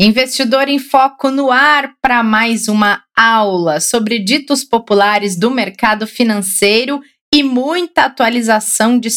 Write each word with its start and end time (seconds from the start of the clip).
Investidor 0.00 0.68
em 0.68 0.80
Foco 0.80 1.30
no 1.30 1.52
ar 1.52 1.92
para 2.02 2.20
mais 2.24 2.66
uma 2.66 3.00
aula 3.16 3.78
sobre 3.78 4.18
ditos 4.18 4.64
populares 4.64 5.38
do 5.38 5.52
mercado 5.52 6.04
financeiro 6.04 7.00
e 7.32 7.44
muita 7.44 8.06
atualização 8.06 8.98
de 8.98 9.08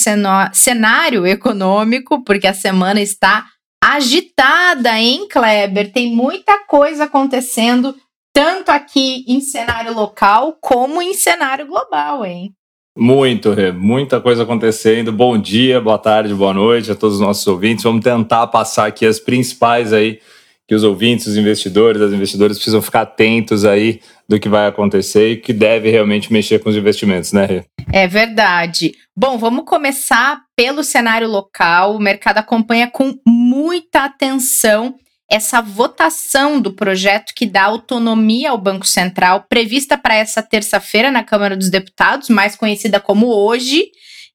cenário 0.54 1.26
econômico, 1.26 2.24
porque 2.24 2.46
a 2.46 2.54
semana 2.54 3.02
está 3.02 3.46
agitada, 3.84 5.00
hein, 5.00 5.28
Kleber? 5.28 5.92
Tem 5.92 6.16
muita 6.16 6.64
coisa 6.66 7.06
acontecendo, 7.06 7.96
tanto 8.32 8.70
aqui 8.70 9.26
em 9.28 9.42
cenário 9.42 9.96
local 9.96 10.58
como 10.62 11.02
em 11.02 11.16
cenário 11.16 11.66
global, 11.66 12.24
hein? 12.24 12.54
Muito, 12.96 13.52
Rê, 13.52 13.72
muita 13.72 14.22
coisa 14.22 14.44
acontecendo. 14.44 15.12
Bom 15.12 15.40
dia, 15.40 15.82
boa 15.82 15.98
tarde, 15.98 16.36
boa 16.36 16.54
noite 16.54 16.92
a 16.92 16.96
todos 16.96 17.16
os 17.16 17.22
nossos 17.22 17.46
ouvintes. 17.48 17.84
Vamos 17.84 18.04
tentar 18.04 18.46
passar 18.48 18.88
aqui 18.88 19.08
as 19.08 19.20
principais 19.20 19.92
aí 19.92 20.20
que 20.68 20.76
os 20.76 20.84
ouvintes, 20.84 21.28
os 21.28 21.38
investidores, 21.38 22.02
as 22.02 22.12
investidoras 22.12 22.58
precisam 22.58 22.82
ficar 22.82 23.02
atentos 23.02 23.64
aí 23.64 24.02
do 24.28 24.40
que 24.40 24.50
vai 24.50 24.68
acontecer 24.68 25.32
e 25.32 25.38
que 25.38 25.54
deve 25.54 25.90
realmente 25.90 26.32
mexer 26.34 26.60
com 26.60 26.70
os 26.70 26.76
investimentos, 26.76 27.32
né, 27.32 27.46
Rê? 27.46 27.64
É 27.92 28.06
verdade. 28.06 28.94
Bom, 29.16 29.38
vamos 29.38 29.64
começar 29.66 30.42
pelo 30.56 30.84
cenário 30.84 31.28
local. 31.28 31.96
O 31.96 32.00
mercado 32.00 32.40
acompanha 32.40 32.88
com 32.92 33.18
muita 33.26 34.04
atenção 34.04 34.96
essa 35.30 35.62
votação 35.62 36.60
do 36.60 36.74
projeto 36.74 37.34
que 37.36 37.46
dá 37.46 37.64
autonomia 37.66 38.52
ao 38.52 38.58
Banco 38.58 38.88
Central, 38.88 39.46
prevista 39.50 39.98
para 39.98 40.16
essa 40.16 40.42
terça-feira 40.42 41.12
na 41.12 41.24
Câmara 41.24 41.56
dos 41.56 41.70
Deputados, 41.70 42.30
mais 42.30 42.56
conhecida 42.56 43.00
como 43.00 43.28
hoje. 43.28 43.86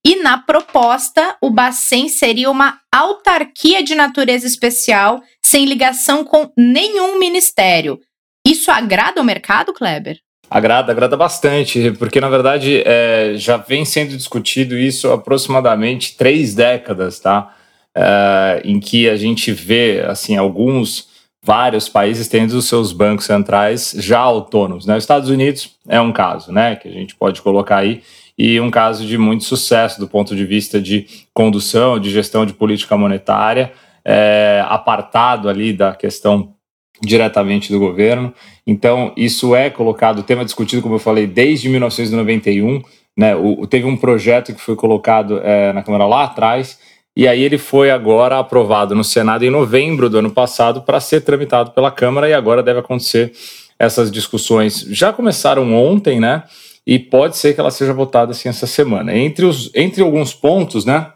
E 0.05 0.17
na 0.17 0.37
proposta, 0.37 1.37
o 1.41 1.49
Bacen 1.49 2.09
seria 2.09 2.51
uma 2.51 2.79
autarquia 2.91 3.83
de 3.83 3.95
natureza 3.95 4.47
especial, 4.47 5.23
sem 5.53 5.67
ligação 5.67 6.25
com 6.25 6.51
nenhum 6.57 7.19
ministério. 7.19 8.01
Isso 8.47 8.71
agrada 8.71 9.21
o 9.21 9.25
mercado, 9.25 9.75
Kleber? 9.75 10.19
Agrada, 10.51 10.91
agrada 10.91 11.15
bastante, 11.15 11.91
porque 11.99 12.23
na 12.23 12.31
verdade 12.31 12.83
é, 12.87 13.35
já 13.37 13.59
vem 13.59 13.85
sendo 13.85 14.17
discutido 14.17 14.79
isso 14.79 15.11
há 15.11 15.15
aproximadamente 15.15 16.17
três 16.17 16.55
décadas, 16.55 17.21
tá? 17.21 17.55
É, 17.95 18.63
em 18.65 18.81
que 18.81 19.11
a 19.11 19.17
gente 19.17 19.53
vê 19.53 20.03
assim 20.09 20.39
alguns 20.39 21.11
vários 21.45 21.87
países 21.87 22.29
tendo 22.29 22.53
os 22.53 22.67
seus 22.67 22.91
bancos 22.91 23.27
centrais 23.27 23.95
já 23.99 24.21
autônomos. 24.21 24.87
Né? 24.87 24.97
Os 24.97 25.03
Estados 25.03 25.29
Unidos 25.29 25.77
é 25.87 26.01
um 26.01 26.13
caso, 26.13 26.51
né, 26.51 26.77
que 26.77 26.89
a 26.89 26.93
gente 26.93 27.15
pode 27.15 27.43
colocar 27.43 27.79
aí 27.79 28.01
e 28.39 28.59
um 28.59 28.71
caso 28.71 29.05
de 29.05 29.19
muito 29.19 29.45
sucesso 29.45 30.01
do 30.01 30.09
ponto 30.09 30.35
de 30.35 30.47
vista 30.47 30.81
de 30.81 31.07
condução, 31.35 32.01
de 32.01 32.11
gestão 32.11 32.47
de 32.47 32.55
política 32.55 32.97
monetária, 32.97 33.73
é, 34.05 34.65
apartado 34.69 35.49
ali 35.49 35.73
da 35.73 35.95
questão 35.95 36.55
diretamente 37.01 37.73
do 37.73 37.79
governo. 37.79 38.33
Então, 38.67 39.13
isso 39.17 39.55
é 39.57 39.69
colocado, 39.69 40.21
o 40.21 40.23
tema 40.23 40.43
é 40.43 40.45
discutido, 40.45 40.83
como 40.83 40.95
eu 40.95 41.01
falei, 41.01 41.27
desde 41.27 41.69
1991. 41.69 42.83
Né? 43.17 43.35
O, 43.35 43.67
teve 43.67 43.87
um 43.87 43.97
projeto 43.97 44.55
que 44.55 44.61
foi 44.61 44.77
colocado 44.77 45.41
é, 45.43 45.73
na 45.73 45.83
Câmara 45.83 46.07
lá 46.07 46.25
atrás, 46.25 46.79
e 47.15 47.29
aí 47.29 47.43
ele 47.43 47.59
foi 47.59 47.91
agora 47.91 48.39
aprovado 48.39 48.95
no 48.95 49.05
Senado 49.05 49.45
em 49.45 49.51
novembro 49.51 50.09
do 50.09 50.19
ano 50.19 50.31
passado 50.31 50.83
para 50.83 51.01
ser 51.01 51.21
tramitado 51.23 51.73
pela 51.73 51.91
Câmara, 51.91 52.29
e 52.29 52.33
agora 52.33 52.63
deve 52.63 52.79
acontecer 52.79 53.33
essas 53.79 54.11
discussões. 54.11 54.87
Já 54.91 55.13
começaram 55.13 55.75
ontem, 55.75 56.21
né? 56.21 56.45
E 56.87 56.99
pode 56.99 57.37
ser 57.37 57.55
que 57.55 57.61
ela 57.61 57.71
seja 57.71 57.93
votada 57.93 58.33
assim 58.33 58.49
essa 58.49 58.67
semana. 58.67 59.15
Entre, 59.17 59.45
os, 59.45 59.71
entre 59.75 60.03
alguns 60.03 60.33
pontos, 60.33 60.85
né? 60.85 61.13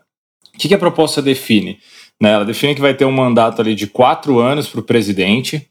O 0.55 0.59
que, 0.59 0.69
que 0.69 0.75
a 0.75 0.79
proposta 0.79 1.23
define? 1.23 1.79
Né, 2.21 2.31
ela 2.31 2.45
define 2.45 2.75
que 2.75 2.81
vai 2.81 2.95
ter 2.95 3.05
um 3.05 3.13
mandato 3.13 3.61
ali 3.61 3.75
de 3.75 3.87
quatro 3.87 4.39
anos 4.39 4.69
para 4.69 4.81
o 4.81 4.83
presidente, 4.83 5.69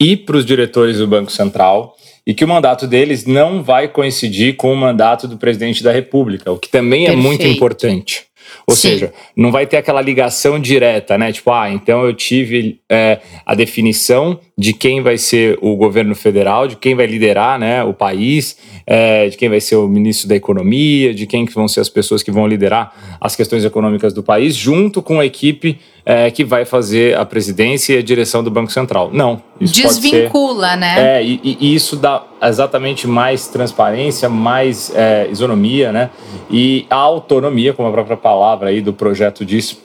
e 0.00 0.16
para 0.16 0.36
os 0.36 0.44
diretores 0.44 0.98
do 0.98 1.06
Banco 1.06 1.32
Central 1.32 1.96
e 2.26 2.34
que 2.34 2.44
o 2.44 2.48
mandato 2.48 2.86
deles 2.86 3.24
não 3.24 3.62
vai 3.62 3.88
coincidir 3.88 4.56
com 4.56 4.72
o 4.72 4.76
mandato 4.76 5.26
do 5.26 5.38
presidente 5.38 5.82
da 5.82 5.90
República, 5.90 6.52
o 6.52 6.58
que 6.58 6.68
também 6.68 7.06
Perfeito. 7.06 7.18
é 7.18 7.22
muito 7.22 7.46
importante. 7.46 8.24
Ou 8.66 8.74
Sim. 8.74 8.90
seja, 8.90 9.12
não 9.36 9.50
vai 9.50 9.66
ter 9.66 9.76
aquela 9.76 10.00
ligação 10.00 10.58
direta, 10.58 11.16
né? 11.16 11.32
Tipo, 11.32 11.50
ah, 11.52 11.70
então 11.70 12.04
eu 12.04 12.14
tive 12.14 12.80
é, 12.88 13.18
a 13.44 13.54
definição 13.54 14.38
de 14.56 14.72
quem 14.72 15.00
vai 15.00 15.16
ser 15.16 15.58
o 15.62 15.76
governo 15.76 16.14
federal, 16.14 16.66
de 16.66 16.76
quem 16.76 16.94
vai 16.94 17.06
liderar 17.06 17.58
né, 17.58 17.84
o 17.84 17.94
país, 17.94 18.56
é, 18.86 19.28
de 19.28 19.36
quem 19.36 19.48
vai 19.48 19.60
ser 19.60 19.76
o 19.76 19.86
ministro 19.86 20.28
da 20.28 20.34
economia, 20.34 21.14
de 21.14 21.26
quem 21.26 21.46
que 21.46 21.54
vão 21.54 21.68
ser 21.68 21.80
as 21.80 21.88
pessoas 21.88 22.22
que 22.22 22.30
vão 22.30 22.46
liderar 22.46 23.18
as 23.20 23.36
questões 23.36 23.64
econômicas 23.64 24.12
do 24.12 24.22
país, 24.22 24.56
junto 24.56 25.00
com 25.00 25.20
a 25.20 25.26
equipe 25.26 25.78
é, 26.08 26.30
que 26.30 26.42
vai 26.42 26.64
fazer 26.64 27.18
a 27.18 27.26
presidência 27.26 27.92
e 27.92 27.98
a 27.98 28.02
direção 28.02 28.42
do 28.42 28.50
Banco 28.50 28.72
Central. 28.72 29.10
Não. 29.12 29.42
Desvincula, 29.60 30.70
ser, 30.70 30.76
né? 30.78 31.18
É, 31.18 31.22
e, 31.22 31.58
e, 31.60 31.74
isso 31.74 31.96
dá 31.96 32.24
exatamente 32.42 33.06
mais 33.06 33.46
transparência, 33.48 34.26
mais 34.26 34.90
é, 34.94 35.28
isonomia, 35.30 35.92
né? 35.92 36.08
E 36.50 36.86
a 36.88 36.96
autonomia, 36.96 37.74
como 37.74 37.90
a 37.90 37.92
própria 37.92 38.16
palavra 38.16 38.70
aí 38.70 38.80
do 38.80 38.94
projeto 38.94 39.44
diz, 39.44 39.76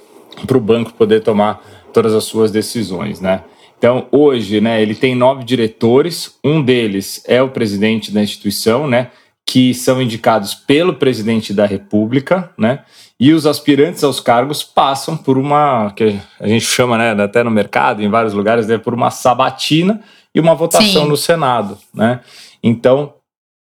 para 0.47 0.57
o 0.57 0.61
banco 0.61 0.93
poder 0.93 1.21
tomar 1.21 1.61
todas 1.91 2.13
as 2.13 2.23
suas 2.23 2.53
decisões, 2.53 3.19
né? 3.19 3.41
Então, 3.77 4.07
hoje, 4.09 4.61
né, 4.61 4.81
ele 4.81 4.95
tem 4.95 5.13
nove 5.13 5.43
diretores, 5.43 6.35
um 6.41 6.61
deles 6.61 7.21
é 7.27 7.43
o 7.43 7.49
presidente 7.49 8.13
da 8.13 8.23
instituição, 8.23 8.87
né? 8.87 9.09
que 9.45 9.73
são 9.73 10.01
indicados 10.01 10.55
pelo 10.55 10.93
presidente 10.93 11.53
da 11.53 11.65
República, 11.65 12.49
né? 12.57 12.79
E 13.23 13.31
os 13.31 13.45
aspirantes 13.45 14.03
aos 14.03 14.19
cargos 14.19 14.63
passam 14.63 15.15
por 15.15 15.37
uma 15.37 15.93
que 15.95 16.19
a 16.41 16.45
gente 16.45 16.65
chama, 16.65 16.97
né, 16.97 17.23
até 17.23 17.41
no 17.41 17.49
mercado, 17.49 18.03
em 18.03 18.09
vários 18.09 18.33
lugares, 18.33 18.67
né, 18.67 18.77
por 18.77 18.93
uma 18.93 19.09
sabatina 19.09 20.01
e 20.35 20.41
uma 20.41 20.53
votação 20.53 21.03
Sim. 21.03 21.07
no 21.07 21.15
Senado, 21.15 21.77
né? 21.93 22.19
Então, 22.61 23.13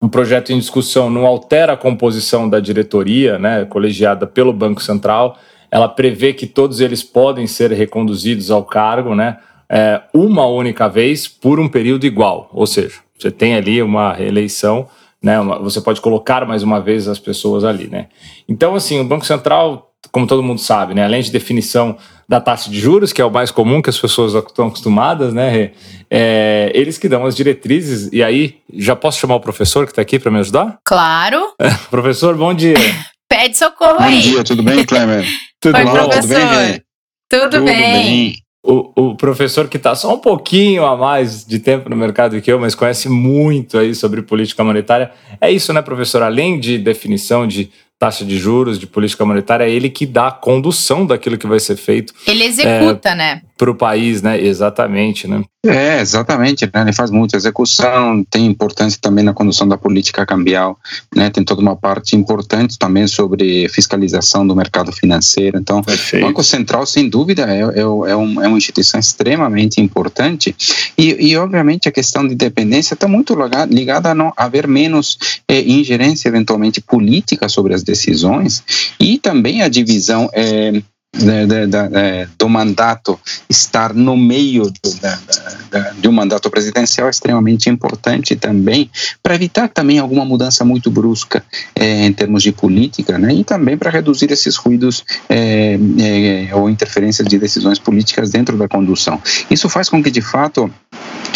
o 0.01 0.09
projeto 0.09 0.51
em 0.51 0.57
discussão 0.57 1.07
não 1.07 1.27
altera 1.27 1.73
a 1.73 1.77
composição 1.77 2.49
da 2.49 2.59
diretoria, 2.59 3.37
né, 3.37 3.63
colegiada 3.65 4.25
pelo 4.25 4.51
Banco 4.51 4.81
Central. 4.81 5.37
Ela 5.69 5.87
prevê 5.87 6.33
que 6.33 6.47
todos 6.47 6.81
eles 6.81 7.03
podem 7.03 7.45
ser 7.45 7.71
reconduzidos 7.71 8.49
ao 8.49 8.63
cargo, 8.63 9.13
né, 9.13 9.37
é, 9.69 10.01
uma 10.15 10.47
única 10.47 10.89
vez 10.89 11.27
por 11.27 11.59
um 11.59 11.69
período 11.69 12.07
igual. 12.07 12.49
Ou 12.53 12.65
seja, 12.65 12.95
você 13.15 13.29
tem 13.29 13.53
ali 13.53 13.83
uma 13.83 14.13
reeleição 14.13 14.87
né? 15.23 15.39
Você 15.61 15.79
pode 15.79 16.01
colocar 16.01 16.45
mais 16.45 16.63
uma 16.63 16.81
vez 16.81 17.07
as 17.07 17.17
pessoas 17.17 17.63
ali, 17.63 17.87
né? 17.87 18.07
Então, 18.47 18.75
assim, 18.75 18.99
o 18.99 19.05
Banco 19.05 19.25
Central, 19.25 19.89
como 20.11 20.27
todo 20.27 20.43
mundo 20.43 20.59
sabe, 20.59 20.93
né? 20.93 21.05
Além 21.05 21.21
de 21.21 21.31
definição 21.31 21.97
da 22.27 22.41
taxa 22.41 22.69
de 22.69 22.77
juros, 22.77 23.13
que 23.13 23.21
é 23.21 23.25
o 23.25 23.31
mais 23.31 23.49
comum 23.49 23.81
que 23.81 23.89
as 23.89 23.97
pessoas 23.97 24.33
estão 24.33 24.67
acostumadas, 24.67 25.33
né? 25.33 25.71
É, 26.11 26.71
eles 26.75 26.97
que 26.97 27.07
dão 27.07 27.25
as 27.25 27.35
diretrizes. 27.35 28.09
E 28.11 28.21
aí, 28.21 28.57
já 28.73 28.97
posso 28.97 29.17
chamar 29.17 29.35
o 29.35 29.39
professor 29.39 29.85
que 29.85 29.93
está 29.93 30.01
aqui 30.01 30.19
para 30.19 30.29
me 30.29 30.39
ajudar? 30.39 30.77
Claro. 30.83 31.53
professor, 31.89 32.35
bom 32.35 32.53
dia. 32.53 32.75
Pede 33.29 33.57
socorro 33.57 33.97
aí. 33.99 34.15
Bom 34.15 34.21
dia, 34.21 34.43
tudo 34.43 34.61
bem, 34.61 34.85
Clemer? 34.85 35.25
tudo 35.61 35.77
Oi, 35.77 35.85
bom? 35.85 36.09
Tudo 36.09 36.27
bem? 36.27 36.81
Tudo, 37.29 37.49
tudo 37.49 37.65
bem. 37.65 37.75
bem 37.75 38.42
o, 38.63 38.91
o 38.95 39.15
professor 39.15 39.67
que 39.67 39.75
está 39.75 39.93
só 39.93 40.13
um 40.13 40.19
pouquinho 40.19 40.85
a 40.85 40.95
mais 40.95 41.45
de 41.45 41.59
tempo 41.59 41.89
no 41.89 41.97
mercado 41.97 42.39
que 42.41 42.49
eu, 42.49 42.57
mas 42.57 42.73
conhece 42.73 43.09
muito 43.09 43.77
aí 43.77 43.93
sobre 43.93 44.21
política 44.21 44.63
monetária. 44.63 45.11
É 45.41 45.51
isso, 45.51 45.73
né, 45.73 45.81
professor? 45.81 46.23
Além 46.23 46.57
de 46.57 46.77
definição 46.77 47.45
de 47.45 47.69
taxa 47.99 48.23
de 48.23 48.37
juros, 48.37 48.79
de 48.79 48.87
política 48.87 49.25
monetária, 49.25 49.65
é 49.65 49.69
ele 49.69 49.89
que 49.89 50.05
dá 50.05 50.27
a 50.27 50.31
condução 50.31 51.05
daquilo 51.05 51.37
que 51.37 51.47
vai 51.47 51.59
ser 51.59 51.75
feito. 51.75 52.13
Ele 52.25 52.43
executa, 52.43 53.09
é, 53.09 53.15
né? 53.15 53.41
Para 53.63 53.71
o 53.71 53.75
país, 53.75 54.21
né? 54.21 54.41
Exatamente, 54.41 55.25
né? 55.25 55.41
É, 55.65 56.01
exatamente. 56.01 56.65
Né? 56.65 56.81
Ele 56.81 56.91
faz 56.91 57.09
muita 57.09 57.37
execução, 57.37 58.21
tem 58.29 58.45
importância 58.45 58.99
também 59.01 59.23
na 59.23 59.33
condução 59.33 59.65
da 59.65 59.77
política 59.77 60.25
cambial, 60.25 60.77
né? 61.15 61.29
Tem 61.29 61.41
toda 61.45 61.61
uma 61.61 61.73
parte 61.73 62.13
importante 62.13 62.77
também 62.77 63.07
sobre 63.07 63.69
fiscalização 63.69 64.45
do 64.45 64.53
mercado 64.53 64.91
financeiro. 64.91 65.57
Então, 65.57 65.81
Perfeito. 65.81 66.25
o 66.25 66.27
Banco 66.27 66.43
Central, 66.43 66.85
sem 66.85 67.07
dúvida, 67.07 67.43
é, 67.43 67.61
é, 67.61 67.79
é, 67.79 67.85
um, 68.17 68.41
é 68.41 68.47
uma 68.47 68.57
instituição 68.57 68.99
extremamente 68.99 69.79
importante 69.79 70.53
e, 70.97 71.29
e, 71.29 71.37
obviamente, 71.37 71.87
a 71.87 71.91
questão 71.93 72.27
de 72.27 72.33
independência 72.33 72.95
está 72.95 73.07
muito 73.07 73.33
ligada 73.69 74.11
a 74.11 74.15
não 74.15 74.33
haver 74.35 74.67
menos 74.67 75.17
é, 75.47 75.61
ingerência, 75.61 76.27
eventualmente, 76.27 76.81
política 76.81 77.47
sobre 77.47 77.73
as 77.73 77.81
decisões 77.81 78.61
e 78.99 79.17
também 79.17 79.61
a 79.61 79.69
divisão 79.69 80.29
é, 80.33 80.81
de, 81.13 81.45
de, 81.45 81.67
de, 81.67 82.27
do 82.37 82.49
mandato 82.49 83.19
estar 83.47 83.93
no 83.93 84.17
meio 84.17 84.63
do, 84.63 85.99
de 85.99 86.07
um 86.07 86.11
mandato 86.11 86.49
presidencial 86.49 87.07
é 87.07 87.11
extremamente 87.11 87.69
importante 87.69 88.35
também 88.35 88.89
para 89.21 89.35
evitar 89.35 89.69
também 89.69 89.99
alguma 89.99 90.25
mudança 90.25 90.65
muito 90.65 90.89
brusca 90.89 91.43
é, 91.75 92.05
em 92.05 92.13
termos 92.13 92.41
de 92.41 92.51
política, 92.51 93.17
né? 93.17 93.33
E 93.33 93.43
também 93.43 93.77
para 93.77 93.91
reduzir 93.91 94.31
esses 94.31 94.55
ruídos 94.55 95.03
é, 95.29 95.77
é, 95.99 96.55
ou 96.55 96.69
interferências 96.69 97.27
de 97.27 97.37
decisões 97.37 97.77
políticas 97.77 98.31
dentro 98.31 98.57
da 98.57 98.67
condução. 98.67 99.21
Isso 99.49 99.69
faz 99.69 99.89
com 99.89 100.01
que 100.01 100.09
de 100.09 100.21
fato 100.21 100.71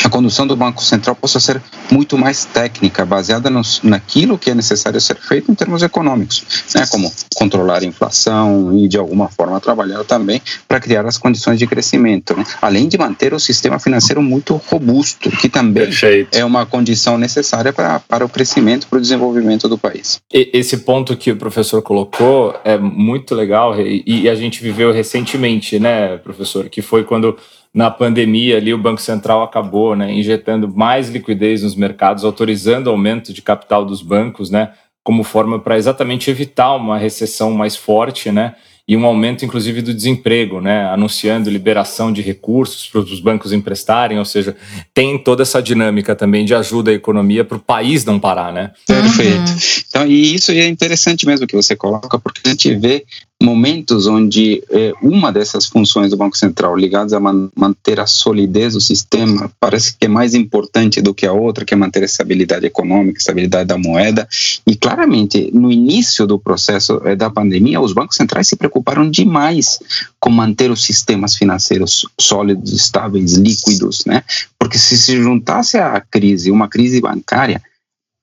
a 0.04 0.10
condução 0.10 0.46
do 0.46 0.56
Banco 0.56 0.84
Central 0.84 1.16
possa 1.16 1.40
ser 1.40 1.62
muito 1.92 2.18
mais 2.18 2.46
técnica, 2.46 3.06
baseada 3.06 3.50
nos, 3.50 3.82
naquilo 3.84 4.38
que 4.38 4.50
é 4.50 4.56
necessário 4.56 5.00
ser 5.02 5.16
feito 5.16 5.52
em 5.52 5.56
termos 5.56 5.82
econômicos, 5.82 6.44
né, 6.76 6.86
como 6.90 7.12
controlar 7.36 7.82
a 7.82 7.86
inflação 7.86 8.78
e, 8.78 8.88
de 8.88 8.98
alguma 8.98 9.30
forma, 9.30 9.60
trabalhar 9.60 10.04
também 10.04 10.42
para 10.68 10.80
criar 10.80 11.06
as 11.06 11.18
condições 11.18 11.60
de 11.60 11.68
crescimento, 11.68 12.36
né, 12.36 12.44
além 12.62 12.88
de 12.88 12.98
manter 12.98 13.34
o 13.34 13.40
sistema 13.40 13.80
financeiro 13.80 14.22
muito 14.22 14.62
robusto, 14.68 15.30
que 15.30 15.50
também 15.50 15.86
Perfeito. 15.86 16.38
é 16.38 16.46
uma 16.46 16.66
condição 16.66 17.18
necessária 17.18 17.74
para, 17.74 18.00
para 18.00 18.26
o 18.26 18.30
crescimento, 18.30 18.88
para 18.88 18.98
o 18.98 19.02
desenvolvimento 19.02 19.68
do 19.68 19.78
país. 19.78 20.20
Esse 20.32 20.78
ponto 20.78 21.16
que 21.16 21.32
o 21.32 21.38
professor 21.38 21.82
colocou 21.82 22.60
é 22.64 22.78
muito 22.78 23.34
legal 23.34 23.80
e, 23.80 24.04
e 24.06 24.30
a 24.30 24.36
gente 24.36 24.62
viveu 24.62 24.92
recentemente, 24.92 25.80
né, 25.80 26.18
professor, 26.18 26.70
que 26.70 26.82
foi 26.82 27.04
quando 27.04 27.38
na 27.74 27.92
pandemia 27.92 28.58
ali 28.58 28.74
o 28.74 28.78
Banco 28.78 29.02
Central 29.02 29.44
acabou 29.44 29.96
né, 29.96 30.12
injetando 30.12 30.68
mais 30.68 31.10
liquidez 31.10 31.64
nos 31.64 31.76
mercados, 31.76 32.24
autorizando 32.24 32.90
aumento 32.90 33.34
de 33.34 33.42
capital 33.42 33.86
dos 33.86 34.02
bancos, 34.02 34.50
né, 34.50 34.72
como 35.04 35.24
forma 35.24 35.60
para 35.60 35.78
exatamente 35.78 36.30
evitar 36.30 36.76
uma 36.76 36.98
recessão 36.98 37.52
mais 37.52 37.76
forte, 37.76 38.32
né, 38.32 38.56
e 38.88 38.96
um 38.96 39.06
aumento, 39.06 39.44
inclusive, 39.44 39.82
do 39.82 39.94
desemprego, 39.94 40.62
né? 40.62 40.86
anunciando 40.86 41.50
liberação 41.50 42.12
de 42.14 42.22
recursos 42.22 42.88
para 42.88 43.02
os 43.02 43.20
bancos 43.20 43.52
emprestarem, 43.52 44.18
ou 44.18 44.24
seja, 44.24 44.56
tem 44.94 45.18
toda 45.22 45.44
essa 45.44 45.62
dinâmica 45.62 46.16
também 46.16 46.46
de 46.46 46.56
ajuda 46.56 46.92
à 46.92 46.94
economia 46.94 47.44
para 47.44 47.58
o 47.58 47.60
país 47.60 48.06
não 48.06 48.18
parar, 48.18 48.54
né? 48.54 48.72
Perfeito. 48.86 49.52
Uhum. 49.52 49.58
Então, 49.90 50.08
e 50.08 50.34
isso 50.34 50.52
é 50.54 50.68
interessante 50.68 51.26
mesmo 51.26 51.46
que 51.46 51.56
você 51.56 51.76
coloca, 51.76 52.18
porque 52.18 52.40
a 52.46 52.50
gente 52.52 52.74
vê 52.76 53.04
momentos 53.42 54.08
onde 54.08 54.64
eh, 54.72 54.94
uma 55.02 55.32
dessas 55.32 55.68
funções 55.68 56.10
do 56.10 56.18
Banco 56.18 56.38
Central 56.38 56.76
ligadas 56.76 57.14
a 57.14 57.20
man 57.20 57.50
manter 57.56 58.00
a 58.00 58.08
solidez 58.08 58.74
do 58.74 58.82
sistema 58.82 59.52
parece 59.60 59.96
que 59.96 60.06
é 60.06 60.10
mais 60.10 60.34
importante 60.34 61.02
do 61.02 61.14
que 61.14 61.26
a 61.26 61.32
outra, 61.32 61.64
que 61.64 61.74
é 61.74 61.78
manter 61.78 62.02
a 62.02 62.06
estabilidade 62.06 62.66
econômica, 62.66 63.18
a 63.18 63.22
estabilidade 63.22 63.68
da 63.68 63.78
moeda. 63.78 64.28
E 64.66 64.76
claramente, 64.76 65.52
no 65.54 65.72
início 65.72 66.26
do 66.26 66.40
processo 66.40 67.00
eh, 67.06 67.16
da 67.16 67.30
pandemia, 67.30 67.80
os 67.80 67.94
bancos 67.94 68.18
centrais 68.18 68.48
se 68.48 68.56
preocuparam 68.56 69.10
demais 69.10 69.80
com 70.20 70.32
manter 70.32 70.72
os 70.72 70.84
sistemas 70.84 71.36
financeiros 71.36 72.08
sólidos, 72.20 72.74
estáveis, 72.74 73.34
líquidos, 73.34 74.04
né? 74.06 74.24
Porque 74.58 74.80
se 74.80 74.98
se 74.98 75.16
juntasse 75.16 75.78
à 75.78 76.02
crise, 76.02 76.50
uma 76.50 76.68
crise 76.68 77.00
bancária, 77.00 77.62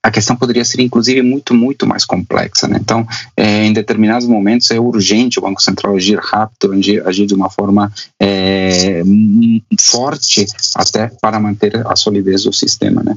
a 0.04 0.10
questão 0.10 0.36
poderia 0.36 0.64
ser 0.66 0.82
inclusive 0.82 1.22
muito, 1.22 1.54
muito 1.54 1.86
mais 1.86 2.04
complexa. 2.04 2.68
Né? 2.68 2.78
Então, 2.78 3.06
é, 3.34 3.64
em 3.64 3.72
determinados 3.72 4.28
momentos 4.28 4.70
é 4.70 4.78
urgente 4.78 5.38
o 5.38 5.42
Banco 5.42 5.62
Central 5.62 5.96
agir 5.96 6.18
rápido, 6.18 6.72
agir, 6.72 7.06
agir 7.08 7.26
de 7.26 7.32
uma 7.32 7.48
forma 7.48 7.90
é, 8.20 9.02
forte 9.80 10.44
até 10.74 11.10
para 11.22 11.40
manter 11.40 11.86
a 11.86 11.96
solidez 11.96 12.42
do 12.42 12.52
sistema. 12.52 13.02
Né? 13.02 13.16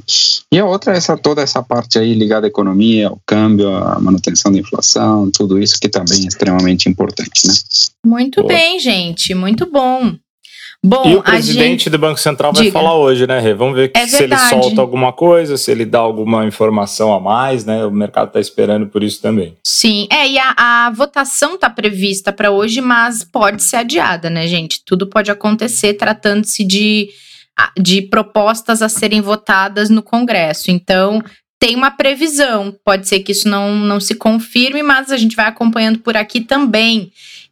E 0.50 0.58
a 0.58 0.64
outra 0.64 0.94
é 0.94 0.96
essa, 0.96 1.14
toda 1.14 1.42
essa 1.42 1.62
parte 1.62 1.98
aí 1.98 2.14
ligada 2.14 2.46
à 2.46 2.48
economia, 2.48 3.08
ao 3.08 3.20
câmbio, 3.26 3.68
à 3.68 4.00
manutenção 4.00 4.50
da 4.50 4.58
inflação, 4.58 5.30
tudo 5.30 5.60
isso 5.62 5.78
que 5.78 5.90
também 5.90 6.24
é 6.24 6.28
extremamente 6.28 6.88
importante. 6.88 7.46
Né? 7.46 7.52
Muito 8.06 8.40
Boa. 8.40 8.54
bem, 8.54 8.80
gente, 8.80 9.34
muito 9.34 9.70
bom. 9.70 10.16
Bom, 10.84 11.02
e 11.06 11.16
o 11.16 11.22
presidente 11.22 11.84
gente... 11.84 11.90
do 11.90 11.98
Banco 11.98 12.20
Central 12.20 12.52
vai 12.52 12.64
Diga. 12.64 12.72
falar 12.72 12.94
hoje, 12.94 13.26
né, 13.26 13.40
Rê? 13.40 13.52
Vamos 13.52 13.74
ver 13.74 13.90
é 13.94 14.06
se 14.06 14.18
verdade. 14.18 14.54
ele 14.54 14.62
solta 14.62 14.80
alguma 14.80 15.12
coisa, 15.12 15.56
se 15.56 15.72
ele 15.72 15.84
dá 15.84 15.98
alguma 15.98 16.46
informação 16.46 17.12
a 17.12 17.18
mais, 17.18 17.64
né? 17.64 17.84
O 17.84 17.90
mercado 17.90 18.28
está 18.28 18.38
esperando 18.38 18.86
por 18.86 19.02
isso 19.02 19.20
também. 19.20 19.56
Sim, 19.66 20.06
é, 20.10 20.28
e 20.28 20.38
a, 20.38 20.54
a 20.56 20.90
votação 20.90 21.56
está 21.56 21.68
prevista 21.68 22.32
para 22.32 22.52
hoje, 22.52 22.80
mas 22.80 23.24
pode 23.24 23.62
ser 23.64 23.76
adiada, 23.76 24.30
né, 24.30 24.46
gente? 24.46 24.80
Tudo 24.84 25.08
pode 25.08 25.32
acontecer 25.32 25.94
tratando-se 25.94 26.64
de, 26.64 27.08
de 27.76 28.02
propostas 28.02 28.80
a 28.80 28.88
serem 28.88 29.20
votadas 29.20 29.90
no 29.90 30.00
Congresso. 30.00 30.70
Então, 30.70 31.20
tem 31.58 31.74
uma 31.74 31.90
previsão. 31.90 32.72
Pode 32.84 33.08
ser 33.08 33.20
que 33.20 33.32
isso 33.32 33.48
não, 33.48 33.74
não 33.74 33.98
se 33.98 34.14
confirme, 34.14 34.82
mas 34.82 35.10
a 35.10 35.16
gente 35.16 35.34
vai 35.34 35.46
acompanhando 35.46 35.98
por 35.98 36.16
aqui 36.16 36.40
também. 36.40 37.10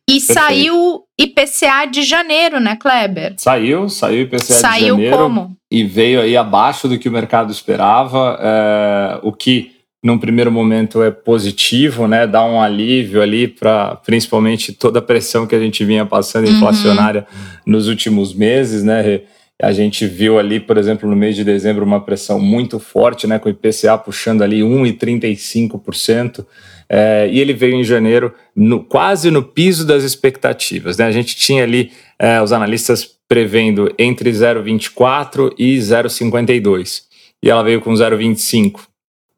E 0.08 0.20
Perfeito. 0.20 0.32
saiu 0.34 1.02
IPCA 1.18 1.86
de 1.90 2.02
janeiro, 2.02 2.60
né, 2.60 2.76
Kleber? 2.76 3.34
Saiu, 3.36 3.88
saiu 3.88 4.22
IPCA 4.22 4.38
saiu 4.38 4.96
de 4.96 5.02
janeiro. 5.02 5.16
Saiu 5.16 5.28
como? 5.28 5.56
E 5.70 5.82
veio 5.82 6.20
aí 6.20 6.36
abaixo 6.36 6.86
do 6.86 6.96
que 6.96 7.08
o 7.08 7.12
mercado 7.12 7.50
esperava, 7.50 8.38
é, 8.40 9.18
o 9.22 9.32
que 9.32 9.72
num 10.02 10.18
primeiro 10.18 10.52
momento 10.52 11.02
é 11.02 11.10
positivo, 11.10 12.06
né? 12.06 12.28
Dá 12.28 12.44
um 12.44 12.60
alívio 12.60 13.20
ali 13.20 13.48
para 13.48 13.96
principalmente 13.96 14.72
toda 14.72 15.00
a 15.00 15.02
pressão 15.02 15.46
que 15.46 15.54
a 15.54 15.58
gente 15.58 15.84
vinha 15.84 16.06
passando 16.06 16.46
uhum. 16.46 16.54
inflacionária 16.54 17.26
uhum. 17.32 17.72
nos 17.72 17.88
últimos 17.88 18.32
meses, 18.32 18.84
né? 18.84 19.22
A 19.60 19.72
gente 19.72 20.06
viu 20.06 20.38
ali, 20.38 20.60
por 20.60 20.76
exemplo, 20.76 21.08
no 21.08 21.16
mês 21.16 21.34
de 21.34 21.42
dezembro, 21.42 21.84
uma 21.84 22.00
pressão 22.00 22.38
muito 22.38 22.78
forte, 22.78 23.26
né? 23.26 23.38
Com 23.38 23.48
o 23.48 23.52
IPCA 23.52 23.96
puxando 23.96 24.42
ali 24.42 24.60
1,35%. 24.60 26.44
É, 26.88 27.28
e 27.30 27.40
ele 27.40 27.52
veio 27.52 27.74
em 27.74 27.82
janeiro 27.82 28.32
no, 28.54 28.84
quase 28.84 29.30
no 29.30 29.42
piso 29.42 29.86
das 29.86 30.04
expectativas. 30.04 30.96
Né? 30.98 31.06
A 31.06 31.10
gente 31.10 31.34
tinha 31.34 31.64
ali 31.64 31.90
é, 32.18 32.40
os 32.40 32.52
analistas 32.52 33.16
prevendo 33.28 33.92
entre 33.98 34.30
0,24 34.30 35.52
e 35.58 35.78
0,52 35.78 37.06
e 37.42 37.50
ela 37.50 37.62
veio 37.62 37.80
com 37.80 37.92
0,25. 37.92 38.80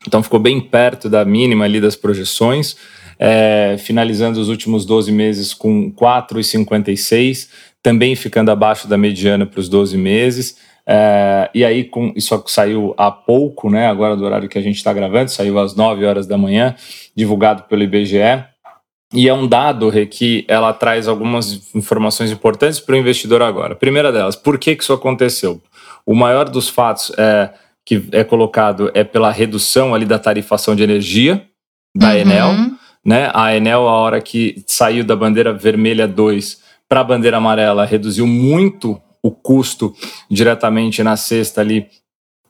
Então 0.07 0.23
ficou 0.23 0.39
bem 0.39 0.61
perto 0.61 1.09
da 1.09 1.25
mínima 1.25 1.65
ali 1.65 1.81
das 1.81 1.97
projeções, 1.97 2.77
é, 3.19 3.77
finalizando 3.79 4.41
os 4.41 4.49
últimos 4.49 4.85
12 4.85 5.11
meses 5.11 5.53
com 5.53 5.93
4,56, 5.93 7.49
também 7.83 8.15
ficando 8.17 8.51
abaixo 8.51 8.89
da 8.89 8.99
mediana 8.99 9.47
para 9.47 9.61
os 9.61 9.69
12 9.69 9.97
meses. 9.97 10.57
É, 10.87 11.51
e 11.55 11.65
aí, 11.65 11.85
com, 11.85 12.13
isso 12.17 12.43
saiu 12.47 12.95
há 12.97 13.11
pouco, 13.11 13.71
né? 13.71 13.89
Agora 13.89 14.17
do 14.17 14.25
horário 14.25 14.49
que 14.49 14.59
a 14.59 14.63
gente 14.63 14.77
está 14.77 14.93
gravando, 14.93 15.31
saiu 15.31 15.59
às 15.59 15.75
9 15.75 16.05
horas 16.05 16.27
da 16.27 16.39
manhã, 16.39 16.75
divulgado 17.15 17.65
pelo 17.65 17.83
IBGE. 17.83 18.45
E 19.13 19.29
é 19.29 19.33
um 19.33 19.47
dado 19.47 19.91
que 20.07 20.45
ela 20.49 20.73
traz 20.73 21.09
algumas 21.09 21.75
informações 21.75 22.31
importantes 22.31 22.79
para 22.79 22.95
o 22.95 22.99
investidor 22.99 23.43
agora. 23.43 23.75
primeira 23.75 24.13
delas, 24.13 24.37
por 24.37 24.59
que, 24.59 24.77
que 24.77 24.83
isso 24.83 24.93
aconteceu? 24.93 25.63
O 26.05 26.15
maior 26.15 26.49
dos 26.49 26.69
fatos 26.69 27.13
é, 27.17 27.51
que 27.87 28.07
é 28.13 28.23
colocado 28.23 28.91
é 28.93 29.05
pela 29.05 29.31
redução 29.31 29.95
ali 29.95 30.05
da 30.05 30.19
tarifação 30.19 30.77
de 30.77 30.83
energia 30.83 31.43
da 31.97 32.09
uhum. 32.09 32.17
Enel. 32.17 32.51
Né? 33.05 33.31
A 33.33 33.55
Enel, 33.55 33.89
a 33.89 33.93
hora 33.93 34.21
que 34.21 34.63
saiu 34.67 35.05
da 35.05 35.17
bandeira 35.17 35.53
vermelha 35.55 36.07
2 36.07 36.68
para 36.89 37.01
a 37.01 37.05
bandeira 37.05 37.37
amarela, 37.37 37.85
reduziu 37.85 38.27
muito 38.27 39.01
o 39.23 39.31
custo 39.31 39.95
diretamente 40.31 41.03
na 41.03 41.17
cesta 41.17 41.61
ali 41.61 41.87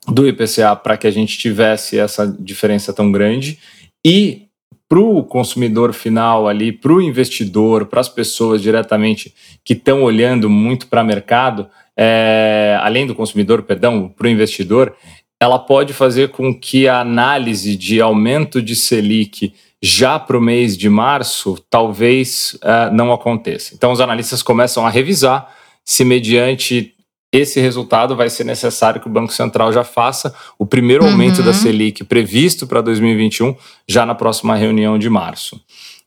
do 0.07 0.27
IPCA 0.27 0.77
para 0.77 0.97
que 0.97 1.07
a 1.07 1.11
gente 1.11 1.37
tivesse 1.37 1.99
essa 1.99 2.27
diferença 2.27 2.93
tão 2.93 3.11
grande. 3.11 3.59
E 4.05 4.49
para 4.89 5.01
o 5.01 5.23
consumidor 5.23 5.93
final 5.93 6.49
ali, 6.49 6.73
para 6.73 6.93
o 6.93 7.03
investidor, 7.03 7.87
para 7.87 8.01
as 8.01 8.09
pessoas 8.09 8.63
diretamente 8.63 9.35
que 9.63 9.75
estão 9.75 10.03
olhando 10.03 10.49
muito 10.49 10.87
para 10.87 11.03
o 11.03 11.07
mercado, 11.07 11.69
é, 11.97 12.79
além 12.81 13.07
do 13.07 13.15
consumidor, 13.15 13.63
perdão, 13.63 14.09
para 14.09 14.27
o 14.27 14.31
investidor, 14.31 14.95
ela 15.41 15.59
pode 15.59 15.93
fazer 15.93 16.31
com 16.31 16.55
que 16.55 16.89
a 16.89 17.01
análise 17.01 17.77
de 17.77 18.01
aumento 18.01 18.63
de 18.63 18.75
Selic 18.75 19.53
já 19.83 20.19
para 20.19 20.37
o 20.37 20.41
mês 20.41 20.77
de 20.77 20.89
março 20.89 21.57
talvez 21.71 22.59
é, 22.63 22.91
não 22.91 23.13
aconteça. 23.13 23.75
Então 23.75 23.93
os 23.93 24.01
analistas 24.01 24.43
começam 24.43 24.87
a 24.87 24.91
revisar 24.91 25.55
se 25.85 26.05
mediante 26.05 26.95
esse 27.33 27.61
resultado 27.61 28.17
vai 28.17 28.31
ser 28.31 28.45
necessário 28.45 29.01
que 29.01 29.07
o 29.07 29.13
Banco 29.13 29.33
Central 29.33 29.73
já 29.73 29.85
faça 29.85 30.35
o 30.59 30.67
primeiro 30.67 31.05
aumento 31.05 31.41
uhum. 31.41 31.45
da 31.45 31.53
Selic 31.53 32.05
previsto 32.05 32.67
para 32.67 32.81
2021 32.81 33.55
já 33.87 34.07
na 34.07 34.15
próxima 34.15 34.57
reunião 34.57 34.99
de 34.99 35.11
março. 35.11 35.61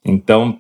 Então, 0.04 0.60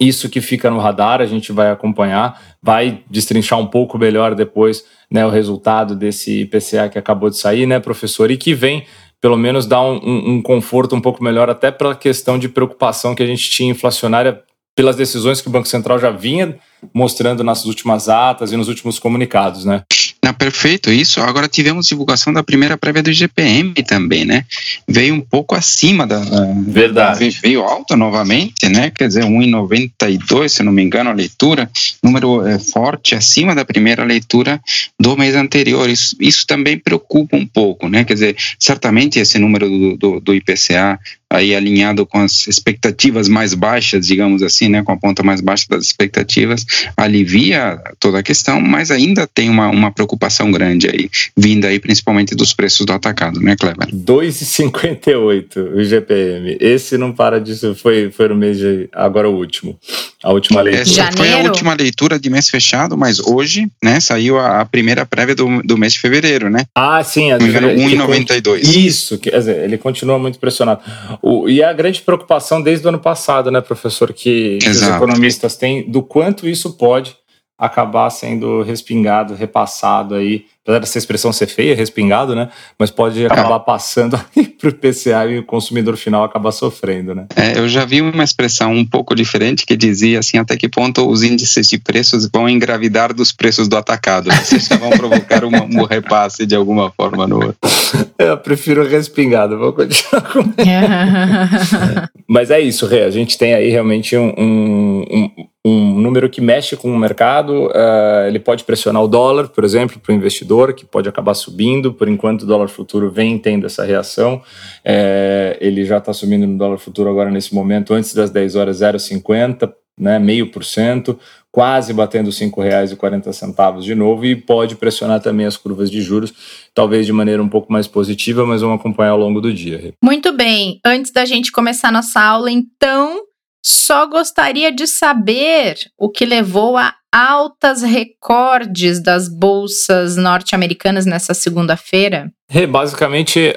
isso 0.00 0.28
que 0.28 0.40
fica 0.40 0.70
no 0.70 0.78
radar, 0.78 1.20
a 1.20 1.26
gente 1.26 1.52
vai 1.52 1.70
acompanhar, 1.70 2.40
vai 2.62 3.02
destrinchar 3.10 3.58
um 3.58 3.66
pouco 3.66 3.98
melhor 3.98 4.34
depois 4.34 4.84
né, 5.10 5.26
o 5.26 5.30
resultado 5.30 5.96
desse 5.96 6.42
IPCA 6.42 6.88
que 6.88 6.98
acabou 6.98 7.28
de 7.28 7.36
sair, 7.36 7.66
né, 7.66 7.80
professor, 7.80 8.30
e 8.30 8.36
que 8.36 8.54
vem 8.54 8.86
pelo 9.20 9.36
menos 9.36 9.66
dar 9.66 9.82
um, 9.82 9.96
um, 9.96 10.30
um 10.34 10.42
conforto 10.42 10.94
um 10.94 11.00
pouco 11.00 11.22
melhor, 11.22 11.50
até 11.50 11.70
pela 11.70 11.94
questão 11.94 12.38
de 12.38 12.48
preocupação 12.48 13.14
que 13.14 13.22
a 13.22 13.26
gente 13.26 13.50
tinha 13.50 13.70
inflacionária 13.70 14.42
pelas 14.76 14.94
decisões 14.94 15.40
que 15.40 15.48
o 15.48 15.50
Banco 15.50 15.66
Central 15.66 15.98
já 15.98 16.10
vinha 16.10 16.56
mostrando 16.94 17.42
nas 17.42 17.64
últimas 17.64 18.08
atas 18.08 18.52
e 18.52 18.56
nos 18.56 18.68
últimos 18.68 18.98
comunicados, 18.98 19.64
né? 19.64 19.82
Não, 20.28 20.34
perfeito, 20.34 20.92
isso. 20.92 21.22
Agora 21.22 21.48
tivemos 21.48 21.86
divulgação 21.86 22.34
da 22.34 22.42
primeira 22.42 22.76
prévia 22.76 23.02
do 23.02 23.10
IGPM 23.10 23.72
também, 23.82 24.26
né? 24.26 24.44
Veio 24.86 25.14
um 25.14 25.22
pouco 25.22 25.54
acima 25.54 26.06
da. 26.06 26.20
Verdade. 26.66 27.30
Veio 27.42 27.62
alta 27.62 27.96
novamente, 27.96 28.68
né? 28.68 28.90
Quer 28.90 29.08
dizer, 29.08 29.24
1,92, 29.24 30.48
se 30.50 30.62
não 30.62 30.70
me 30.70 30.82
engano, 30.82 31.08
a 31.08 31.14
leitura. 31.14 31.70
Número 32.02 32.46
é, 32.46 32.58
forte 32.58 33.14
acima 33.14 33.54
da 33.54 33.64
primeira 33.64 34.04
leitura 34.04 34.60
do 35.00 35.16
mês 35.16 35.34
anterior. 35.34 35.88
Isso, 35.88 36.14
isso 36.20 36.46
também 36.46 36.78
preocupa 36.78 37.34
um 37.34 37.46
pouco, 37.46 37.88
né? 37.88 38.04
Quer 38.04 38.14
dizer, 38.14 38.36
certamente 38.58 39.18
esse 39.18 39.38
número 39.38 39.66
do, 39.66 39.96
do, 39.96 40.20
do 40.20 40.34
IPCA 40.34 41.00
aí 41.30 41.54
alinhado 41.54 42.06
com 42.06 42.18
as 42.18 42.46
expectativas 42.46 43.28
mais 43.28 43.54
baixas, 43.54 44.06
digamos 44.06 44.42
assim, 44.42 44.68
né, 44.68 44.82
com 44.82 44.92
a 44.92 44.96
ponta 44.96 45.22
mais 45.22 45.40
baixa 45.40 45.66
das 45.68 45.84
expectativas, 45.84 46.64
alivia 46.96 47.78
toda 48.00 48.18
a 48.18 48.22
questão, 48.22 48.60
mas 48.60 48.90
ainda 48.90 49.26
tem 49.26 49.50
uma, 49.50 49.68
uma 49.68 49.90
preocupação 49.90 50.50
grande 50.50 50.88
aí, 50.88 51.10
vinda 51.36 51.68
aí 51.68 51.78
principalmente 51.78 52.34
dos 52.34 52.54
preços 52.54 52.86
do 52.86 52.92
atacado, 52.92 53.40
né, 53.40 53.56
Kleber? 53.56 53.88
2,58 53.88 55.74
o 55.74 55.84
GPM. 55.84 56.56
Esse 56.60 56.96
não 56.96 57.12
para 57.12 57.38
disso, 57.38 57.74
foi, 57.74 58.10
foi 58.10 58.28
no 58.28 58.34
mês 58.34 58.58
de, 58.58 58.88
agora 58.92 59.28
o 59.28 59.36
último, 59.36 59.78
a 60.22 60.32
última 60.32 60.62
leitura. 60.62 60.82
Essa 60.82 61.12
foi 61.12 61.32
a 61.32 61.38
última 61.38 61.74
leitura 61.74 62.18
de 62.18 62.30
mês 62.30 62.48
fechado, 62.48 62.96
mas 62.96 63.20
hoje, 63.20 63.68
né, 63.82 64.00
saiu 64.00 64.38
a, 64.38 64.60
a 64.60 64.64
primeira 64.64 65.04
prévia 65.04 65.34
do, 65.34 65.62
do 65.62 65.76
mês 65.76 65.92
de 65.92 66.00
fevereiro, 66.00 66.48
né? 66.48 66.64
Ah, 66.74 67.02
sim. 67.04 67.28
1,92. 67.28 68.62
Isso, 68.62 69.18
quer 69.18 69.38
dizer, 69.38 69.64
ele 69.64 69.76
continua 69.76 70.18
muito 70.18 70.38
pressionado. 70.38 70.80
O, 71.22 71.48
e 71.48 71.60
é 71.60 71.64
a 71.64 71.72
grande 71.72 72.00
preocupação 72.02 72.62
desde 72.62 72.86
o 72.86 72.88
ano 72.88 72.98
passado, 72.98 73.50
né, 73.50 73.60
professor, 73.60 74.12
que, 74.12 74.58
que 74.58 74.68
os 74.68 74.82
economistas 74.82 75.56
têm 75.56 75.90
do 75.90 76.02
quanto 76.02 76.48
isso 76.48 76.76
pode 76.76 77.16
acabar 77.58 78.08
sendo 78.10 78.62
respingado, 78.62 79.34
repassado 79.34 80.14
aí 80.14 80.46
apesar 80.68 80.80
dessa 80.80 80.98
expressão 80.98 81.32
ser 81.32 81.46
feia, 81.46 81.74
respingado, 81.74 82.34
né? 82.34 82.50
Mas 82.78 82.90
pode 82.90 83.24
acabar 83.24 83.60
passando 83.60 84.20
para 84.60 84.68
o 84.68 84.74
PCA 84.74 85.24
e 85.26 85.38
o 85.38 85.44
consumidor 85.44 85.96
final 85.96 86.22
acabar 86.22 86.52
sofrendo, 86.52 87.14
né? 87.14 87.26
É, 87.34 87.58
eu 87.58 87.66
já 87.66 87.86
vi 87.86 88.02
uma 88.02 88.22
expressão 88.22 88.72
um 88.72 88.84
pouco 88.84 89.14
diferente 89.14 89.64
que 89.64 89.74
dizia 89.74 90.18
assim, 90.18 90.36
até 90.36 90.56
que 90.56 90.68
ponto 90.68 91.08
os 91.08 91.22
índices 91.22 91.66
de 91.68 91.78
preços 91.78 92.28
vão 92.30 92.46
engravidar 92.48 93.14
dos 93.14 93.32
preços 93.32 93.66
do 93.66 93.76
atacado. 93.76 94.30
Vocês 94.30 94.66
já 94.66 94.76
vão 94.76 94.90
provocar 94.90 95.42
um, 95.44 95.50
um 95.50 95.84
repasse 95.84 96.44
de 96.44 96.54
alguma 96.54 96.90
forma 96.90 97.26
no 97.26 97.36
outro. 97.36 97.58
Eu 98.18 98.36
prefiro 98.36 98.86
respingado, 98.86 99.58
vou 99.58 99.72
continuar 99.72 100.22
com 100.22 100.42
Mas 102.28 102.50
é 102.50 102.60
isso, 102.60 102.86
Rê, 102.86 103.04
a 103.04 103.10
gente 103.10 103.38
tem 103.38 103.54
aí 103.54 103.70
realmente 103.70 104.16
um, 104.16 104.34
um, 104.38 105.30
um 105.64 106.00
número 106.00 106.28
que 106.28 106.40
mexe 106.40 106.76
com 106.76 106.92
o 106.92 106.98
mercado, 106.98 107.66
uh, 107.66 108.26
ele 108.26 108.38
pode 108.38 108.64
pressionar 108.64 109.02
o 109.02 109.08
dólar, 109.08 109.48
por 109.48 109.64
exemplo, 109.64 110.00
para 110.00 110.12
o 110.12 110.14
investidor, 110.14 110.57
que 110.74 110.84
pode 110.84 111.08
acabar 111.08 111.34
subindo. 111.34 111.92
Por 111.92 112.08
enquanto, 112.08 112.42
o 112.42 112.46
dólar 112.46 112.68
futuro 112.68 113.10
vem 113.10 113.38
tendo 113.38 113.66
essa 113.66 113.84
reação. 113.84 114.42
É, 114.84 115.56
ele 115.60 115.84
já 115.84 115.98
está 115.98 116.12
subindo 116.12 116.46
no 116.46 116.58
dólar 116.58 116.78
futuro 116.78 117.08
agora 117.08 117.30
nesse 117.30 117.54
momento, 117.54 117.94
antes 117.94 118.12
das 118.14 118.30
10 118.30 118.56
horas, 118.56 118.80
0,50, 118.80 119.72
né, 119.98 120.18
meio 120.18 120.50
por 120.50 120.64
cento, 120.64 121.18
quase 121.50 121.92
batendo 121.92 122.30
R$ 122.30 122.36
5,40 122.36 123.80
de 123.80 123.94
novo 123.94 124.24
e 124.24 124.36
pode 124.36 124.76
pressionar 124.76 125.20
também 125.20 125.46
as 125.46 125.56
curvas 125.56 125.90
de 125.90 126.00
juros, 126.00 126.32
talvez 126.72 127.04
de 127.04 127.12
maneira 127.12 127.42
um 127.42 127.48
pouco 127.48 127.72
mais 127.72 127.86
positiva, 127.86 128.46
mas 128.46 128.60
vamos 128.60 128.78
acompanhar 128.78 129.10
ao 129.10 129.18
longo 129.18 129.40
do 129.40 129.52
dia. 129.52 129.92
Muito 130.02 130.32
bem. 130.32 130.80
Antes 130.84 131.10
da 131.10 131.24
gente 131.24 131.50
começar 131.50 131.90
nossa 131.90 132.20
aula, 132.20 132.50
então, 132.50 133.22
só 133.64 134.06
gostaria 134.06 134.72
de 134.72 134.86
saber 134.86 135.76
o 135.98 136.10
que 136.10 136.24
levou 136.24 136.76
a 136.76 136.94
altas 137.12 137.82
recordes 137.82 139.02
das 139.02 139.28
bolsas 139.28 140.16
norte-americanas 140.16 141.06
nessa 141.06 141.34
segunda-feira? 141.34 142.30
É, 142.50 142.66
basicamente, 142.66 143.54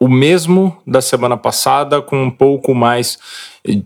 o 0.00 0.08
mesmo 0.08 0.76
da 0.86 1.00
semana 1.00 1.36
passada, 1.36 2.00
com 2.00 2.22
um 2.22 2.30
pouco 2.30 2.74
mais 2.74 3.18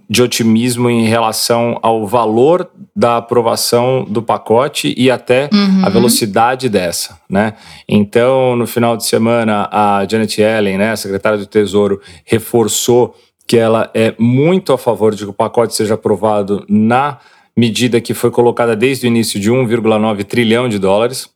de 0.09 0.23
otimismo 0.23 0.89
em 0.91 1.07
relação 1.07 1.79
ao 1.83 2.07
valor 2.07 2.71
da 2.95 3.17
aprovação 3.17 4.05
do 4.05 4.23
pacote 4.23 4.95
e 4.97 5.11
até 5.11 5.49
uhum. 5.53 5.85
a 5.85 5.89
velocidade 5.89 6.69
dessa, 6.69 7.19
né? 7.29 7.55
Então, 7.89 8.55
no 8.55 8.67
final 8.67 8.97
de 8.97 9.05
semana, 9.05 9.69
a 9.73 10.07
Janet 10.09 10.41
Yellen, 10.41 10.79
né, 10.79 10.93
a 10.93 10.97
secretária 10.97 11.39
do 11.39 11.47
Tesouro, 11.47 12.01
reforçou 12.25 13.17
que 13.53 13.59
ela 13.59 13.91
é 13.93 14.15
muito 14.19 14.73
a 14.73 14.79
favor 14.79 15.15
de 15.15 15.25
que 15.25 15.31
o 15.31 15.35
pacote 15.35 15.75
seja 15.75 15.93
aprovado 15.93 16.65
na 16.71 17.19
medida 17.55 18.01
que 18.01 18.15
foi 18.15 18.31
colocada 18.31 18.75
desde 18.75 19.07
o 19.07 19.09
início 19.09 19.39
de 19.39 19.51
1,9 19.53 20.25
trilhão 20.25 20.71
de 20.71 20.79
dólares. 20.79 21.29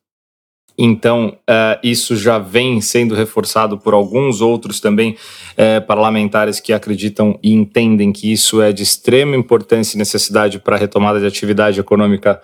Então, 0.78 1.36
uh, 1.42 1.78
isso 1.82 2.16
já 2.16 2.38
vem 2.38 2.80
sendo 2.80 3.14
reforçado 3.14 3.76
por 3.76 3.92
alguns 3.92 4.40
outros 4.40 4.80
também 4.80 5.14
uh, 5.58 5.86
parlamentares 5.86 6.58
que 6.58 6.72
acreditam 6.72 7.38
e 7.42 7.52
entendem 7.52 8.10
que 8.12 8.32
isso 8.32 8.62
é 8.62 8.72
de 8.72 8.82
extrema 8.82 9.36
importância 9.36 9.94
e 9.94 9.98
necessidade 9.98 10.58
para 10.58 10.76
a 10.76 10.78
retomada 10.78 11.20
de 11.20 11.26
atividade 11.26 11.78
econômica 11.78 12.40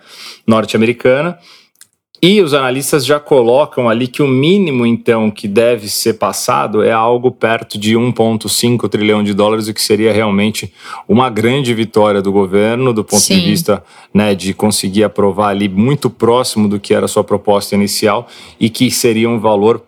norte-americana. 0.47 1.39
E 2.25 2.41
os 2.41 2.55
analistas 2.55 3.05
já 3.05 3.19
colocam 3.19 3.89
ali 3.89 4.07
que 4.07 4.23
o 4.23 4.29
mínimo, 4.29 4.87
então, 4.87 5.29
que 5.29 5.49
deve 5.49 5.89
ser 5.89 6.15
passado 6.15 6.81
é 6.81 6.93
algo 6.93 7.33
perto 7.33 7.77
de 7.77 7.97
1,5 7.97 8.89
trilhão 8.89 9.25
de 9.25 9.35
dólares, 9.35 9.67
o 9.67 9.75
que 9.75 9.83
seria 9.83 10.13
realmente 10.13 10.73
uma 11.09 11.29
grande 11.29 11.75
vitória 11.75 12.23
do 12.23 12.31
governo, 12.31 12.93
do 12.93 13.03
ponto 13.03 13.23
Sim. 13.23 13.41
de 13.41 13.45
vista 13.45 13.83
né, 14.15 14.37
de 14.37 14.55
conseguir 14.55 15.03
aprovar 15.03 15.49
ali 15.49 15.69
muito 15.69 16.09
próximo 16.09 16.69
do 16.69 16.79
que 16.79 16.95
era 16.95 17.07
a 17.07 17.09
sua 17.09 17.25
proposta 17.25 17.75
inicial 17.75 18.29
e 18.61 18.71
que 18.71 18.89
seria 18.89 19.29
um 19.29 19.41
valor 19.41 19.83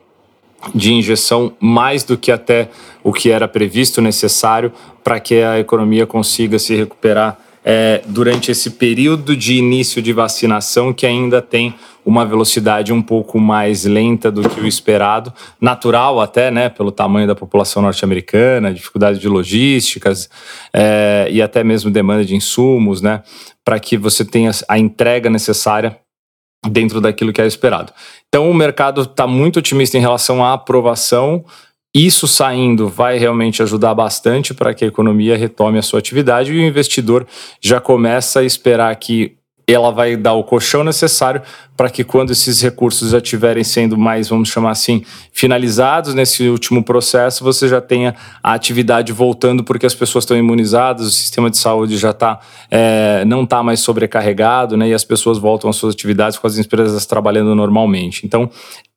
de 0.74 0.92
injeção 0.92 1.52
mais 1.60 2.02
do 2.02 2.18
que 2.18 2.32
até 2.32 2.68
o 3.04 3.12
que 3.12 3.30
era 3.30 3.46
previsto 3.46 4.02
necessário 4.02 4.72
para 5.04 5.20
que 5.20 5.36
a 5.36 5.60
economia 5.60 6.04
consiga 6.04 6.58
se 6.58 6.74
recuperar 6.74 7.38
é, 7.64 8.02
durante 8.06 8.50
esse 8.50 8.70
período 8.70 9.36
de 9.36 9.54
início 9.54 10.02
de 10.02 10.12
vacinação 10.12 10.92
que 10.92 11.06
ainda 11.06 11.40
tem 11.40 11.74
uma 12.04 12.26
velocidade 12.26 12.92
um 12.92 13.00
pouco 13.00 13.38
mais 13.38 13.84
lenta 13.84 14.30
do 14.30 14.48
que 14.48 14.60
o 14.60 14.66
esperado, 14.66 15.32
natural 15.60 16.20
até, 16.20 16.50
né, 16.50 16.68
pelo 16.68 16.92
tamanho 16.92 17.26
da 17.26 17.34
população 17.34 17.82
norte-americana, 17.82 18.74
dificuldade 18.74 19.18
de 19.18 19.28
logísticas 19.28 20.28
é, 20.72 21.26
e 21.30 21.40
até 21.40 21.64
mesmo 21.64 21.90
demanda 21.90 22.24
de 22.24 22.34
insumos, 22.34 23.00
né, 23.00 23.22
para 23.64 23.80
que 23.80 23.96
você 23.96 24.24
tenha 24.24 24.50
a 24.68 24.78
entrega 24.78 25.30
necessária 25.30 25.98
dentro 26.70 27.00
daquilo 27.00 27.32
que 27.32 27.40
é 27.40 27.46
esperado. 27.46 27.92
Então 28.28 28.50
o 28.50 28.54
mercado 28.54 29.02
está 29.02 29.26
muito 29.26 29.58
otimista 29.58 29.96
em 29.96 30.00
relação 30.00 30.44
à 30.44 30.52
aprovação. 30.52 31.44
Isso 31.94 32.26
saindo 32.26 32.88
vai 32.88 33.18
realmente 33.18 33.62
ajudar 33.62 33.94
bastante 33.94 34.52
para 34.52 34.74
que 34.74 34.84
a 34.84 34.88
economia 34.88 35.36
retome 35.36 35.78
a 35.78 35.82
sua 35.82 36.00
atividade 36.00 36.52
e 36.52 36.58
o 36.58 36.66
investidor 36.66 37.26
já 37.60 37.80
começa 37.80 38.40
a 38.40 38.44
esperar 38.44 38.94
que 38.96 39.36
ela 39.66 39.90
vai 39.90 40.16
dar 40.16 40.34
o 40.34 40.44
colchão 40.44 40.84
necessário 40.84 41.42
para 41.76 41.90
que 41.90 42.04
quando 42.04 42.30
esses 42.30 42.60
recursos 42.60 43.10
já 43.10 43.18
estiverem 43.18 43.64
sendo 43.64 43.96
mais, 43.96 44.28
vamos 44.28 44.48
chamar 44.48 44.70
assim, 44.70 45.04
finalizados 45.32 46.14
nesse 46.14 46.48
último 46.48 46.84
processo, 46.84 47.42
você 47.42 47.66
já 47.66 47.80
tenha 47.80 48.14
a 48.42 48.52
atividade 48.52 49.12
voltando 49.12 49.64
porque 49.64 49.86
as 49.86 49.94
pessoas 49.94 50.24
estão 50.24 50.36
imunizadas, 50.36 51.06
o 51.06 51.10
sistema 51.10 51.50
de 51.50 51.56
saúde 51.56 51.96
já 51.96 52.10
está 52.10 52.40
é, 52.70 53.24
não 53.24 53.44
está 53.44 53.62
mais 53.62 53.80
sobrecarregado, 53.80 54.76
né? 54.76 54.88
E 54.88 54.94
as 54.94 55.04
pessoas 55.04 55.38
voltam 55.38 55.70
às 55.70 55.76
suas 55.76 55.94
atividades 55.94 56.38
com 56.38 56.46
as 56.46 56.58
empresas 56.58 57.06
trabalhando 57.06 57.54
normalmente. 57.54 58.26
Então, 58.26 58.50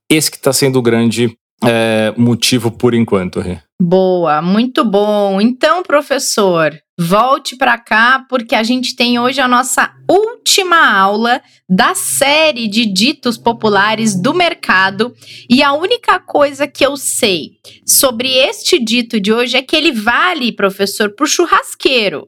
esse 0.10 0.30
que 0.30 0.38
está 0.38 0.54
sendo 0.54 0.80
o 0.80 0.82
grande 0.82 1.36
é, 1.64 2.14
motivo 2.18 2.72
por 2.72 2.94
enquanto, 2.94 3.40
Rê. 3.40 3.60
Boa, 3.82 4.42
muito 4.42 4.84
bom. 4.84 5.40
Então, 5.42 5.84
professor, 5.84 6.78
volte 7.00 7.56
para 7.56 7.78
cá 7.78 8.26
porque 8.28 8.56
a 8.56 8.64
gente 8.64 8.96
tem 8.96 9.20
hoje 9.20 9.40
a 9.40 9.48
nossa 9.48 9.94
última 10.10 10.98
aula 10.98 11.42
da 11.70 11.94
série 11.94 12.68
de 12.68 12.86
ditos 12.86 13.38
populares 13.38 14.16
do 14.16 14.34
mercado 14.34 15.14
e 15.50 15.62
a 15.62 15.74
única 15.74 16.20
coisa 16.20 16.68
que 16.68 16.86
eu 16.86 16.98
sei 16.98 17.52
sobre 17.86 18.34
este 18.34 18.80
dito 18.84 19.20
de 19.20 19.32
hoje 19.32 19.58
é 19.58 19.62
que 19.62 19.76
ele 19.76 19.92
vale, 19.92 20.52
professor, 20.52 21.14
para 21.14 21.24
o 21.24 21.28
churrasqueiro 21.28 22.28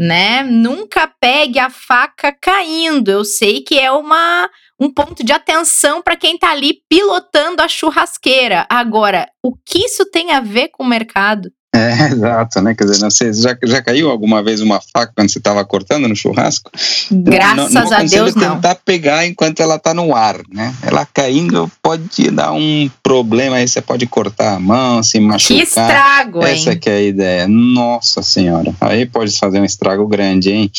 né? 0.00 0.42
Nunca 0.42 1.06
pegue 1.06 1.58
a 1.58 1.68
faca 1.68 2.32
caindo. 2.32 3.10
Eu 3.10 3.22
sei 3.22 3.60
que 3.60 3.78
é 3.78 3.92
uma 3.92 4.48
um 4.80 4.90
ponto 4.90 5.22
de 5.22 5.30
atenção 5.30 6.00
para 6.00 6.16
quem 6.16 6.36
está 6.36 6.52
ali 6.52 6.80
pilotando 6.88 7.60
a 7.60 7.68
churrasqueira. 7.68 8.66
Agora, 8.70 9.28
o 9.44 9.54
que 9.54 9.84
isso 9.84 10.06
tem 10.06 10.32
a 10.32 10.40
ver 10.40 10.68
com 10.68 10.84
o 10.84 10.88
mercado? 10.88 11.52
É, 11.72 12.06
exato, 12.10 12.60
né? 12.60 12.74
Quer 12.74 12.84
dizer, 12.84 13.00
não 13.00 13.10
sei, 13.10 13.32
já, 13.32 13.56
já 13.62 13.80
caiu 13.80 14.10
alguma 14.10 14.42
vez 14.42 14.60
uma 14.60 14.80
faca 14.80 15.12
quando 15.14 15.30
você 15.30 15.38
estava 15.38 15.64
cortando 15.64 16.08
no 16.08 16.16
churrasco? 16.16 16.70
Graças 17.10 17.72
não, 17.72 17.84
não 17.84 17.92
a 17.92 18.02
Deus 18.02 18.34
não. 18.34 18.54
tentar 18.54 18.74
pegar 18.74 19.26
enquanto 19.26 19.60
ela 19.60 19.76
está 19.76 19.94
no 19.94 20.14
ar, 20.14 20.40
né? 20.52 20.74
Ela 20.82 21.06
caindo 21.06 21.70
pode 21.80 22.30
dar 22.30 22.52
um 22.52 22.90
problema 23.02 23.56
aí, 23.56 23.68
você 23.68 23.80
pode 23.80 24.06
cortar 24.06 24.54
a 24.56 24.60
mão, 24.60 25.02
se 25.02 25.20
machucar. 25.20 25.56
Que 25.56 25.62
estrago, 25.62 26.46
hein? 26.46 26.52
Essa 26.54 26.74
que 26.74 26.90
é 26.90 26.94
a 26.94 27.02
ideia. 27.02 27.48
Nossa 27.48 28.22
senhora, 28.22 28.74
aí 28.80 29.06
pode 29.06 29.36
fazer 29.38 29.60
um 29.60 29.64
estrago 29.64 30.06
grande, 30.08 30.50
hein? 30.50 30.70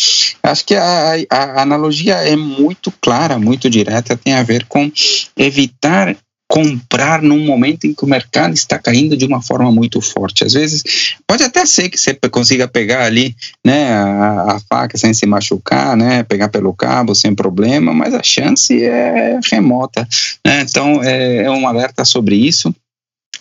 Acho 0.43 0.65
que 0.65 0.75
a, 0.75 1.13
a, 1.29 1.37
a 1.37 1.61
analogia 1.61 2.15
é 2.15 2.35
muito 2.35 2.91
clara, 2.99 3.39
muito 3.39 3.69
direta, 3.69 4.17
tem 4.17 4.33
a 4.33 4.43
ver 4.43 4.65
com 4.67 4.91
evitar 5.37 6.15
comprar 6.51 7.21
num 7.21 7.39
momento 7.39 7.87
em 7.87 7.93
que 7.93 8.03
o 8.03 8.07
mercado 8.07 8.53
está 8.53 8.77
caindo 8.77 9.15
de 9.15 9.25
uma 9.25 9.41
forma 9.41 9.71
muito 9.71 10.01
forte. 10.01 10.43
Às 10.43 10.51
vezes, 10.51 11.15
pode 11.25 11.43
até 11.43 11.65
ser 11.65 11.87
que 11.87 11.97
você 11.97 12.13
consiga 12.29 12.67
pegar 12.67 13.05
ali 13.05 13.33
né, 13.65 13.93
a, 13.93 14.57
a 14.57 14.59
faca 14.59 14.97
sem 14.97 15.13
se 15.13 15.25
machucar, 15.25 15.95
né, 15.95 16.23
pegar 16.23 16.49
pelo 16.49 16.73
cabo 16.73 17.15
sem 17.15 17.33
problema, 17.33 17.93
mas 17.93 18.13
a 18.13 18.21
chance 18.21 18.83
é 18.83 19.39
remota. 19.49 20.05
Né? 20.45 20.65
Então, 20.69 21.01
é, 21.01 21.43
é 21.43 21.49
um 21.49 21.65
alerta 21.65 22.03
sobre 22.03 22.35
isso. 22.35 22.75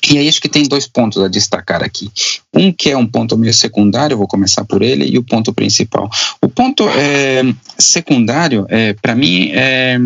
E 0.09 0.19
aí 0.19 0.29
acho 0.29 0.41
que 0.41 0.49
tem 0.49 0.67
dois 0.67 0.87
pontos 0.87 1.23
a 1.23 1.29
destacar 1.29 1.83
aqui. 1.83 2.11
Um 2.55 2.73
que 2.73 2.91
é 2.91 2.97
um 2.97 3.07
ponto 3.07 3.37
meio 3.37 3.53
secundário, 3.53 4.17
vou 4.17 4.27
começar 4.27 4.65
por 4.65 4.83
ele, 4.83 5.07
e 5.07 5.19
o 5.19 5.23
ponto 5.23 5.53
principal. 5.53 6.09
O 6.41 6.49
ponto 6.49 6.89
é, 6.89 7.43
secundário, 7.79 8.67
é, 8.69 8.95
para 8.95 9.15
mim, 9.15 9.51
é, 9.53 9.99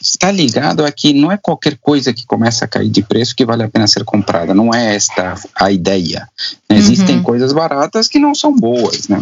está 0.00 0.30
ligado 0.30 0.84
a 0.84 0.92
que 0.92 1.12
não 1.12 1.32
é 1.32 1.36
qualquer 1.36 1.76
coisa 1.78 2.12
que 2.12 2.24
começa 2.26 2.64
a 2.64 2.68
cair 2.68 2.88
de 2.88 3.02
preço 3.02 3.34
que 3.34 3.44
vale 3.44 3.62
a 3.62 3.68
pena 3.68 3.86
ser 3.86 4.04
comprada. 4.04 4.54
Não 4.54 4.72
é 4.72 4.94
esta 4.94 5.34
a 5.54 5.70
ideia. 5.70 6.28
Né? 6.68 6.78
Existem 6.78 7.16
uhum. 7.16 7.22
coisas 7.22 7.52
baratas 7.52 8.08
que 8.08 8.18
não 8.18 8.34
são 8.34 8.54
boas. 8.54 9.08
Né? 9.08 9.18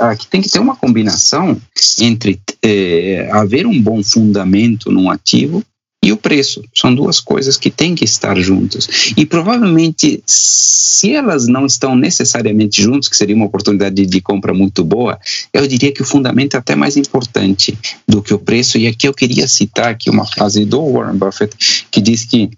Aqui 0.00 0.26
tem 0.26 0.40
que 0.40 0.48
ter 0.48 0.58
uma 0.58 0.76
combinação 0.76 1.60
entre 2.00 2.40
é, 2.62 3.28
haver 3.32 3.66
um 3.66 3.80
bom 3.80 4.02
fundamento 4.02 4.90
num 4.90 5.10
ativo 5.10 5.62
e 6.06 6.12
o 6.12 6.16
preço. 6.16 6.62
São 6.72 6.94
duas 6.94 7.18
coisas 7.18 7.56
que 7.56 7.68
têm 7.68 7.96
que 7.96 8.04
estar 8.04 8.38
juntas. 8.38 9.12
E 9.16 9.26
provavelmente, 9.26 10.22
se 10.24 11.12
elas 11.12 11.48
não 11.48 11.66
estão 11.66 11.96
necessariamente 11.96 12.80
juntas, 12.80 13.08
que 13.08 13.16
seria 13.16 13.34
uma 13.34 13.46
oportunidade 13.46 14.06
de, 14.06 14.20
compra 14.20 14.54
muito 14.54 14.84
boa, 14.84 15.18
eu 15.52 15.66
diria 15.66 15.90
que 15.90 16.02
o 16.02 16.04
fundamento 16.04 16.54
é 16.54 16.58
até 16.58 16.76
mais 16.76 16.96
importante 16.96 17.76
do 18.06 18.22
que 18.22 18.32
o 18.32 18.38
preço. 18.38 18.78
E 18.78 18.86
aqui 18.86 19.08
eu 19.08 19.12
queria 19.12 19.48
citar 19.48 19.88
aqui 19.88 20.08
uma 20.08 20.24
frase 20.24 20.64
do 20.64 20.92
Warren 20.92 21.18
Buffett 21.18 21.86
que 21.90 22.00
diz 22.00 22.24
que 22.24 22.50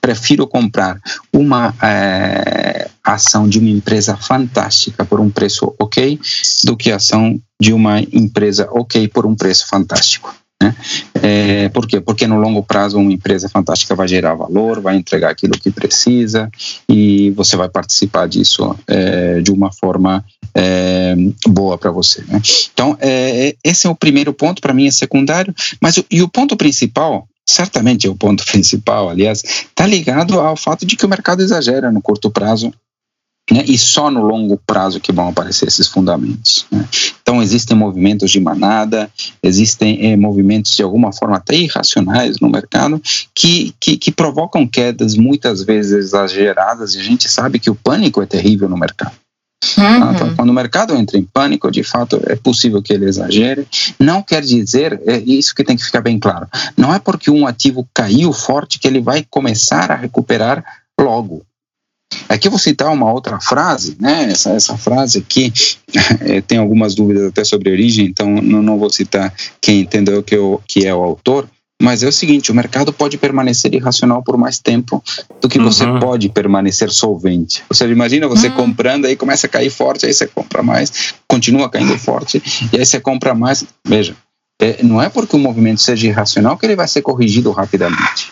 prefiro 0.00 0.46
comprar 0.46 1.00
uma 1.32 1.74
é, 1.82 2.88
ação 3.02 3.48
de 3.48 3.58
uma 3.58 3.68
empresa 3.68 4.16
fantástica 4.16 5.04
por 5.04 5.18
um 5.18 5.28
preço 5.28 5.74
ok 5.76 6.20
do 6.64 6.76
que 6.76 6.92
a 6.92 6.96
ação 6.96 7.36
de 7.60 7.72
uma 7.72 8.00
empresa 8.00 8.68
ok 8.70 9.08
por 9.08 9.26
um 9.26 9.34
preço 9.34 9.66
fantástico. 9.66 10.39
Né? 10.62 10.76
É, 11.14 11.68
por 11.70 11.86
quê? 11.86 12.00
Porque 12.00 12.26
no 12.26 12.38
longo 12.38 12.62
prazo 12.62 12.98
uma 12.98 13.12
empresa 13.12 13.48
fantástica 13.48 13.94
vai 13.94 14.06
gerar 14.06 14.34
valor, 14.34 14.80
vai 14.80 14.96
entregar 14.96 15.30
aquilo 15.30 15.58
que 15.58 15.70
precisa 15.70 16.50
e 16.88 17.30
você 17.30 17.56
vai 17.56 17.68
participar 17.68 18.28
disso 18.28 18.76
é, 18.86 19.40
de 19.40 19.50
uma 19.50 19.72
forma 19.72 20.24
é, 20.54 21.14
boa 21.48 21.78
para 21.78 21.90
você. 21.90 22.22
Né? 22.28 22.40
Então, 22.72 22.96
é, 23.00 23.54
esse 23.64 23.86
é 23.86 23.90
o 23.90 23.94
primeiro 23.94 24.32
ponto, 24.32 24.60
para 24.60 24.74
mim 24.74 24.86
é 24.86 24.90
secundário, 24.90 25.54
mas 25.80 26.02
e 26.10 26.22
o 26.22 26.28
ponto 26.28 26.56
principal 26.56 27.26
certamente 27.48 28.06
é 28.06 28.10
o 28.10 28.14
ponto 28.14 28.44
principal, 28.50 29.08
aliás, 29.08 29.42
está 29.42 29.86
ligado 29.86 30.38
ao 30.38 30.56
fato 30.56 30.86
de 30.86 30.96
que 30.96 31.04
o 31.04 31.08
mercado 31.08 31.42
exagera 31.42 31.90
no 31.90 32.00
curto 32.00 32.30
prazo 32.30 32.72
né, 33.50 33.64
e 33.66 33.76
só 33.76 34.10
no 34.10 34.22
longo 34.22 34.56
prazo 34.66 35.00
que 35.00 35.12
vão 35.12 35.28
aparecer 35.28 35.66
esses 35.66 35.88
fundamentos. 35.88 36.66
Né. 36.70 36.86
Então, 37.20 37.42
existem 37.42 37.76
movimentos 37.76 38.30
de 38.30 38.40
manada, 38.40 39.10
existem 39.42 40.12
eh, 40.12 40.16
movimentos 40.16 40.76
de 40.76 40.82
alguma 40.82 41.12
forma 41.12 41.36
até 41.36 41.56
irracionais 41.56 42.38
no 42.40 42.48
mercado 42.48 43.00
que, 43.34 43.74
que, 43.80 43.96
que, 43.96 44.12
provocam 44.12 44.66
quedas 44.66 45.16
muitas 45.16 45.62
vezes 45.62 45.92
exageradas, 45.92 46.94
e 46.94 47.00
a 47.00 47.02
gente 47.02 47.28
sabe 47.28 47.58
que 47.58 47.70
o 47.70 47.74
pânico 47.74 48.22
é 48.22 48.26
terrível 48.26 48.68
no 48.68 48.76
mercado. 48.76 49.12
Uhum. 49.76 50.12
Então, 50.12 50.34
quando 50.34 50.50
o 50.50 50.54
mercado 50.54 50.94
entra 50.96 51.18
em 51.18 51.22
pânico, 51.22 51.70
de 51.70 51.82
fato 51.82 52.20
é 52.26 52.34
possível 52.34 52.82
que 52.82 52.92
ele 52.92 53.04
exagere. 53.04 53.66
Não 53.98 54.22
quer 54.22 54.42
dizer, 54.42 55.00
é 55.06 55.18
isso 55.18 55.54
que 55.54 55.62
tem 55.62 55.76
que 55.76 55.84
ficar 55.84 56.00
bem 56.00 56.18
claro, 56.18 56.46
não 56.76 56.94
é 56.94 56.98
porque 56.98 57.30
um 57.30 57.46
ativo 57.46 57.86
caiu 57.94 58.32
forte 58.32 58.78
que 58.78 58.88
ele 58.88 59.00
vai 59.00 59.24
começar 59.28 59.90
a 59.90 59.96
recuperar 59.96 60.64
logo. 60.98 61.42
Aqui 62.28 62.48
eu 62.48 62.50
vou 62.50 62.58
citar 62.58 62.92
uma 62.92 63.12
outra 63.12 63.40
frase, 63.40 63.96
né? 64.00 64.30
Essa, 64.30 64.50
essa 64.50 64.76
frase 64.76 65.18
aqui, 65.18 65.52
é, 66.20 66.40
tem 66.42 66.58
algumas 66.58 66.94
dúvidas 66.94 67.28
até 67.28 67.44
sobre 67.44 67.70
a 67.70 67.72
origem, 67.72 68.06
então 68.06 68.28
não, 68.28 68.62
não 68.62 68.78
vou 68.78 68.90
citar 68.90 69.32
quem 69.60 69.80
entendeu 69.80 70.22
que, 70.22 70.34
eu, 70.34 70.60
que 70.66 70.86
é 70.86 70.94
o 70.94 71.02
autor, 71.02 71.48
mas 71.80 72.02
é 72.02 72.08
o 72.08 72.12
seguinte: 72.12 72.52
o 72.52 72.54
mercado 72.54 72.92
pode 72.92 73.16
permanecer 73.16 73.74
irracional 73.74 74.22
por 74.22 74.36
mais 74.36 74.58
tempo 74.58 75.02
do 75.40 75.48
que 75.48 75.58
uhum. 75.58 75.64
você 75.64 75.84
pode 75.98 76.28
permanecer 76.28 76.90
solvente. 76.90 77.62
Ou 77.70 77.74
seja, 77.74 77.92
imagina 77.92 78.28
você 78.28 78.48
uhum. 78.48 78.56
comprando, 78.56 79.06
aí 79.06 79.16
começa 79.16 79.46
a 79.46 79.50
cair 79.50 79.70
forte, 79.70 80.04
aí 80.04 80.12
você 80.12 80.26
compra 80.26 80.62
mais, 80.62 81.14
continua 81.26 81.70
caindo 81.70 81.98
forte, 81.98 82.42
e 82.72 82.76
aí 82.76 82.84
você 82.84 83.00
compra 83.00 83.34
mais. 83.34 83.64
Veja, 83.84 84.14
é, 84.60 84.82
não 84.82 85.00
é 85.00 85.08
porque 85.08 85.34
o 85.34 85.38
movimento 85.38 85.80
seja 85.80 86.06
irracional 86.06 86.56
que 86.58 86.66
ele 86.66 86.76
vai 86.76 86.86
ser 86.86 87.00
corrigido 87.00 87.50
rapidamente. 87.50 88.30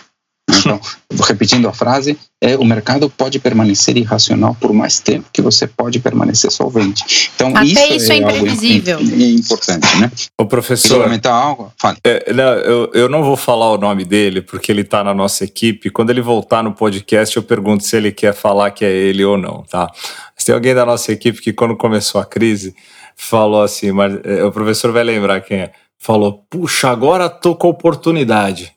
Então, 0.48 0.80
repetindo 1.26 1.68
a 1.68 1.72
frase, 1.72 2.18
é, 2.40 2.56
o 2.56 2.64
mercado 2.64 3.10
pode 3.10 3.38
permanecer 3.38 3.96
irracional 3.96 4.56
por 4.58 4.72
mais 4.72 4.98
tempo 4.98 5.28
que 5.32 5.42
você 5.42 5.66
pode 5.66 5.98
permanecer 6.00 6.50
solvente. 6.50 7.30
Então, 7.34 7.50
Até 7.50 7.64
isso, 7.64 7.94
isso 7.94 8.12
é, 8.12 8.16
é 8.16 8.18
imprevisível. 8.18 8.98
É 8.98 9.30
importante, 9.30 9.96
né? 9.98 10.10
O 10.38 10.46
professor. 10.46 11.02
comentar 11.02 11.32
algo? 11.32 11.72
Fale. 11.76 11.98
É, 12.02 12.32
não, 12.32 12.44
eu, 12.44 12.90
eu 12.94 13.08
não 13.08 13.22
vou 13.22 13.36
falar 13.36 13.70
o 13.70 13.78
nome 13.78 14.04
dele, 14.04 14.40
porque 14.40 14.72
ele 14.72 14.82
está 14.82 15.04
na 15.04 15.12
nossa 15.12 15.44
equipe. 15.44 15.90
Quando 15.90 16.10
ele 16.10 16.22
voltar 16.22 16.62
no 16.62 16.72
podcast, 16.72 17.36
eu 17.36 17.42
pergunto 17.42 17.84
se 17.84 17.96
ele 17.96 18.10
quer 18.10 18.34
falar 18.34 18.70
que 18.70 18.84
é 18.84 18.90
ele 18.90 19.24
ou 19.24 19.36
não, 19.36 19.62
tá? 19.62 19.90
Mas 20.34 20.44
tem 20.44 20.54
alguém 20.54 20.74
da 20.74 20.86
nossa 20.86 21.12
equipe 21.12 21.40
que, 21.40 21.52
quando 21.52 21.76
começou 21.76 22.20
a 22.20 22.24
crise, 22.24 22.74
falou 23.16 23.62
assim: 23.62 23.92
mas, 23.92 24.18
é, 24.24 24.44
o 24.44 24.52
professor 24.52 24.92
vai 24.92 25.04
lembrar 25.04 25.40
quem 25.40 25.58
é. 25.58 25.72
Falou, 25.98 26.44
puxa, 26.48 26.88
agora 26.88 27.28
tô 27.28 27.56
com 27.56 27.68
oportunidade 27.68 28.72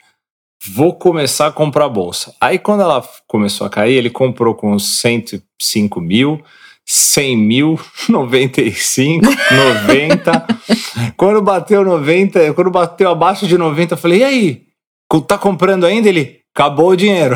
vou 0.69 0.93
começar 0.93 1.47
a 1.47 1.51
comprar 1.51 1.89
bolsa. 1.89 2.33
Aí 2.39 2.59
quando 2.59 2.81
ela 2.81 3.03
começou 3.27 3.65
a 3.65 3.69
cair, 3.69 3.95
ele 3.95 4.09
comprou 4.09 4.53
com 4.53 4.77
105 4.77 5.99
mil, 5.99 6.41
100 6.85 7.37
mil, 7.37 7.79
95, 8.07 9.25
90. 9.25 10.47
quando 11.17 11.41
bateu 11.41 11.83
90, 11.83 12.53
quando 12.53 12.69
bateu 12.69 13.09
abaixo 13.09 13.47
de 13.47 13.57
90, 13.57 13.93
eu 13.93 13.97
falei, 13.97 14.19
e 14.19 14.23
aí? 14.23 14.61
Tá 15.27 15.37
comprando 15.37 15.85
ainda? 15.85 16.07
Ele, 16.07 16.39
acabou 16.55 16.89
o 16.91 16.95
dinheiro. 16.95 17.35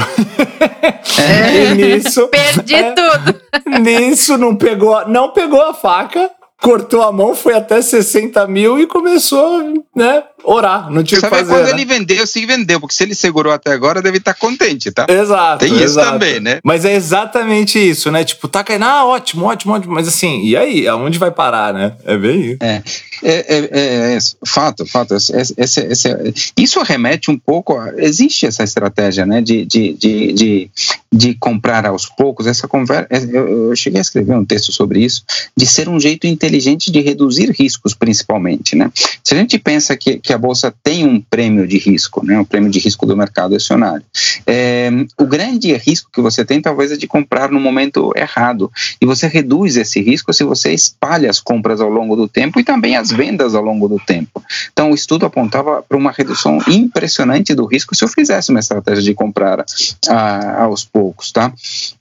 É. 1.19 1.71
e 1.71 1.75
nisso... 1.75 2.27
Perdi 2.27 2.75
é, 2.75 2.93
tudo. 2.93 3.41
Nisso 3.81 4.37
não 4.37 4.55
pegou, 4.55 5.07
não 5.09 5.31
pegou 5.31 5.61
a 5.61 5.73
faca, 5.73 6.31
cortou 6.61 7.01
a 7.03 7.11
mão, 7.11 7.35
foi 7.35 7.53
até 7.53 7.81
60 7.81 8.47
mil 8.47 8.79
e 8.79 8.87
começou, 8.87 9.85
né, 9.95 10.23
orar. 10.43 10.89
Não 10.89 11.03
tinha 11.03 11.19
que 11.19 11.27
fazer. 11.27 11.45
quando 11.51 11.65
né? 11.65 11.71
ele 11.71 11.85
vendeu, 11.85 12.25
se 12.25 12.45
vendeu, 12.45 12.79
porque 12.79 12.95
se 12.95 13.03
ele 13.03 13.15
segurou 13.15 13.51
até 13.51 13.71
agora, 13.71 14.01
deve 14.01 14.17
estar 14.17 14.33
contente, 14.33 14.91
tá? 14.91 15.05
Exato. 15.09 15.65
Tem 15.65 15.83
isso 15.83 15.95
também, 15.95 16.39
né? 16.39 16.59
Mas 16.63 16.85
é 16.85 16.95
exatamente 16.95 17.77
isso, 17.77 18.11
né? 18.11 18.23
Tipo, 18.23 18.47
tá 18.47 18.63
caindo, 18.63 18.85
ah, 18.85 19.05
ótimo, 19.05 19.45
ótimo, 19.45 19.73
ótimo. 19.73 19.93
Mas 19.93 20.07
assim, 20.07 20.43
e 20.43 20.55
aí? 20.55 20.87
Aonde 20.87 21.19
vai 21.19 21.31
parar, 21.31 21.73
né? 21.73 21.93
É 22.05 22.17
bem 22.17 22.51
isso. 22.51 22.57
É, 22.61 22.81
é, 23.23 23.33
é, 23.33 23.69
é, 23.71 24.15
é 24.15 24.19
fato, 24.45 24.85
fato. 24.85 25.15
Esse, 25.15 25.53
esse, 25.57 25.81
esse, 25.81 26.51
isso 26.57 26.81
remete 26.81 27.29
um 27.29 27.37
pouco. 27.37 27.77
A, 27.77 27.93
existe 27.97 28.45
essa 28.45 28.63
estratégia, 28.63 29.25
né, 29.25 29.41
de, 29.41 29.65
de, 29.65 29.93
de, 29.93 30.33
de, 30.33 30.71
de 31.11 31.33
comprar 31.35 31.85
aos 31.85 32.05
poucos. 32.05 32.47
Essa 32.47 32.67
conversa, 32.67 33.07
eu, 33.31 33.69
eu 33.69 33.75
cheguei 33.75 33.99
a 33.99 34.01
escrever 34.01 34.35
um 34.35 34.45
texto 34.45 34.71
sobre 34.71 34.99
isso, 35.03 35.23
de 35.55 35.65
ser 35.65 35.89
um 35.89 35.99
jeito 35.99 36.27
inteligente 36.27 36.44
de 36.91 37.01
reduzir 37.01 37.51
riscos, 37.51 37.93
principalmente, 37.93 38.75
né? 38.75 38.91
Se 39.23 39.33
a 39.33 39.37
gente 39.37 39.57
pensa 39.57 39.95
que, 39.95 40.19
que 40.19 40.33
a 40.33 40.37
bolsa 40.37 40.73
tem 40.83 41.05
um 41.05 41.19
prêmio 41.21 41.67
de 41.67 41.77
risco, 41.77 42.25
né, 42.25 42.39
o 42.39 42.45
prêmio 42.45 42.69
de 42.69 42.79
risco 42.79 43.05
do 43.05 43.15
mercado 43.15 43.55
acionário. 43.55 44.03
É, 44.45 44.89
o 45.19 45.25
grande 45.25 45.73
risco 45.75 46.09
que 46.11 46.21
você 46.21 46.45
tem 46.45 46.61
talvez 46.61 46.91
é 46.91 46.97
de 46.97 47.07
comprar 47.07 47.51
no 47.51 47.59
momento 47.59 48.11
errado 48.15 48.71
e 49.01 49.05
você 49.05 49.27
reduz 49.27 49.77
esse 49.77 50.01
risco 50.01 50.33
se 50.33 50.43
você 50.43 50.73
espalha 50.73 51.29
as 51.29 51.39
compras 51.39 51.81
ao 51.81 51.89
longo 51.89 52.15
do 52.15 52.27
tempo 52.27 52.59
e 52.59 52.63
também 52.63 52.95
as 52.95 53.11
vendas 53.11 53.55
ao 53.55 53.63
longo 53.63 53.87
do 53.87 53.99
tempo. 53.99 54.43
Então 54.71 54.91
o 54.91 54.95
estudo 54.95 55.25
apontava 55.25 55.81
para 55.81 55.97
uma 55.97 56.11
redução 56.11 56.59
impressionante 56.67 57.53
do 57.53 57.65
risco 57.65 57.95
se 57.95 58.03
eu 58.03 58.07
fizesse 58.07 58.51
uma 58.51 58.59
estratégia 58.59 59.03
de 59.03 59.13
comprar 59.13 59.61
a, 59.61 60.15
ah, 60.15 60.63
aos 60.63 60.85
poucos, 60.85 61.31
tá? 61.31 61.53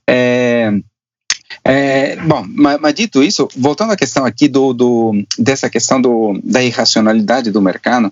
É, 0.07 0.71
É, 1.63 2.15
bom, 2.17 2.45
mas, 2.47 2.79
mas, 2.79 2.93
dito 2.93 3.23
isso, 3.23 3.47
voltando 3.55 3.91
à 3.91 3.95
questão 3.95 4.25
aqui 4.25 4.47
do, 4.47 4.73
do, 4.73 5.25
dessa 5.37 5.69
questão 5.69 6.01
do, 6.01 6.39
da 6.43 6.63
irracionalidade 6.63 7.49
do 7.49 7.61
mercado, 7.61 8.11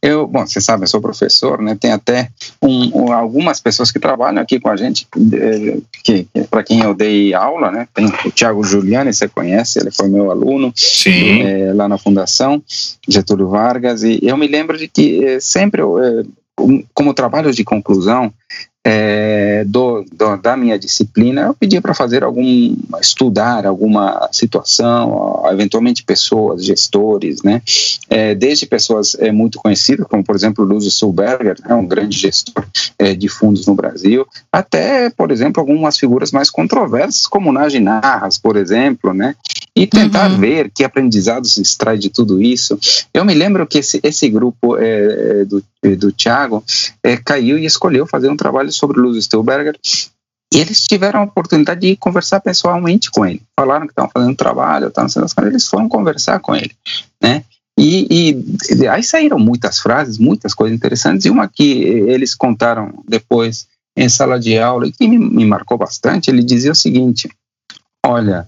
eu, 0.00 0.26
bom, 0.26 0.46
você 0.46 0.60
sabe, 0.60 0.84
eu 0.84 0.88
sou 0.88 1.00
professor, 1.00 1.60
né? 1.60 1.76
Tem 1.78 1.92
até 1.92 2.30
um, 2.60 3.06
um, 3.06 3.12
algumas 3.12 3.60
pessoas 3.60 3.90
que 3.90 3.98
trabalham 3.98 4.40
aqui 4.40 4.60
com 4.60 4.68
a 4.68 4.76
gente, 4.76 5.06
que, 6.04 6.26
que 6.32 6.44
para 6.48 6.62
quem 6.62 6.80
eu 6.80 6.94
dei 6.94 7.34
aula, 7.34 7.70
né? 7.70 7.88
Tem 7.92 8.06
o 8.06 8.30
Tiago 8.30 8.62
Giuliani, 8.62 9.12
você 9.12 9.28
conhece, 9.28 9.80
ele 9.80 9.90
foi 9.90 10.08
meu 10.08 10.30
aluno 10.30 10.72
é, 11.06 11.72
lá 11.72 11.88
na 11.88 11.98
Fundação 11.98 12.62
Getúlio 13.08 13.48
Vargas, 13.48 14.02
e 14.04 14.20
eu 14.22 14.36
me 14.36 14.46
lembro 14.46 14.78
de 14.78 14.86
que 14.86 15.24
é, 15.24 15.40
sempre, 15.40 15.82
é, 15.82 16.24
como 16.94 17.14
trabalho 17.14 17.52
de 17.52 17.64
conclusão, 17.64 18.32
é, 18.84 19.64
do, 19.64 20.04
do, 20.12 20.36
da 20.36 20.56
minha 20.56 20.78
disciplina, 20.78 21.42
eu 21.42 21.54
pedia 21.54 21.80
para 21.80 21.94
fazer 21.94 22.24
algum, 22.24 22.76
estudar 23.00 23.64
alguma 23.64 24.28
situação, 24.32 25.44
eventualmente 25.50 26.02
pessoas, 26.02 26.64
gestores, 26.64 27.42
né, 27.42 27.62
é, 28.10 28.34
desde 28.34 28.66
pessoas 28.66 29.14
é, 29.20 29.30
muito 29.30 29.58
conhecidas, 29.58 30.06
como 30.08 30.24
por 30.24 30.34
exemplo 30.34 30.64
Lúcio 30.64 30.90
Sulberger, 30.90 31.56
né, 31.64 31.74
um 31.74 31.86
grande 31.86 32.18
gestor 32.18 32.66
é, 32.98 33.14
de 33.14 33.28
fundos 33.28 33.66
no 33.66 33.74
Brasil, 33.74 34.26
até, 34.50 35.10
por 35.10 35.30
exemplo, 35.30 35.60
algumas 35.60 35.96
figuras 35.96 36.32
mais 36.32 36.50
controversas, 36.50 37.26
como 37.26 37.52
Nagy 37.52 37.78
Narras, 37.78 38.36
por 38.36 38.56
exemplo, 38.56 39.14
né, 39.14 39.36
e 39.76 39.86
tentar 39.86 40.30
uhum. 40.30 40.38
ver 40.38 40.70
que 40.70 40.84
aprendizados 40.84 41.54
se 41.54 41.62
extrai 41.62 41.96
de 41.96 42.10
tudo 42.10 42.42
isso. 42.42 42.78
Eu 43.14 43.24
me 43.24 43.32
lembro 43.32 43.66
que 43.66 43.78
esse, 43.78 44.00
esse 44.02 44.28
grupo 44.28 44.76
é, 44.76 45.44
do, 45.44 45.62
do 45.82 46.12
Tiago 46.12 46.64
é, 47.02 47.16
caiu 47.16 47.58
e 47.58 47.66
escolheu 47.66 48.06
fazer 48.06 48.28
um 48.28 48.36
trabalho 48.36 48.72
sobre 48.72 48.98
o 48.98 49.02
Luz 49.02 49.24
Stilberger 49.24 49.76
e 50.52 50.58
eles 50.58 50.86
tiveram 50.86 51.20
a 51.20 51.24
oportunidade 51.24 51.80
de 51.80 51.96
conversar 51.96 52.40
pessoalmente 52.40 53.10
com 53.10 53.24
ele. 53.24 53.42
Falaram 53.58 53.86
que 53.86 53.92
estavam 53.92 54.10
fazendo 54.12 54.36
trabalho, 54.36 54.88
estavam 54.88 55.08
sendo 55.08 55.24
as 55.24 55.34
eles 55.38 55.66
foram 55.66 55.88
conversar 55.88 56.38
com 56.40 56.54
ele, 56.54 56.72
né? 57.22 57.42
E, 57.78 58.36
e, 58.70 58.86
aí 58.86 59.02
saíram 59.02 59.38
muitas 59.38 59.78
frases, 59.78 60.18
muitas 60.18 60.52
coisas 60.52 60.76
interessantes, 60.76 61.24
e 61.24 61.30
uma 61.30 61.48
que 61.48 61.82
eles 61.82 62.34
contaram 62.34 63.02
depois 63.08 63.66
em 63.96 64.10
sala 64.10 64.38
de 64.38 64.58
aula 64.58 64.86
e 64.86 64.92
que 64.92 65.08
me, 65.08 65.18
me 65.18 65.46
marcou 65.46 65.78
bastante, 65.78 66.30
ele 66.30 66.42
dizia 66.42 66.72
o 66.72 66.76
seguinte, 66.76 67.30
olha, 68.04 68.46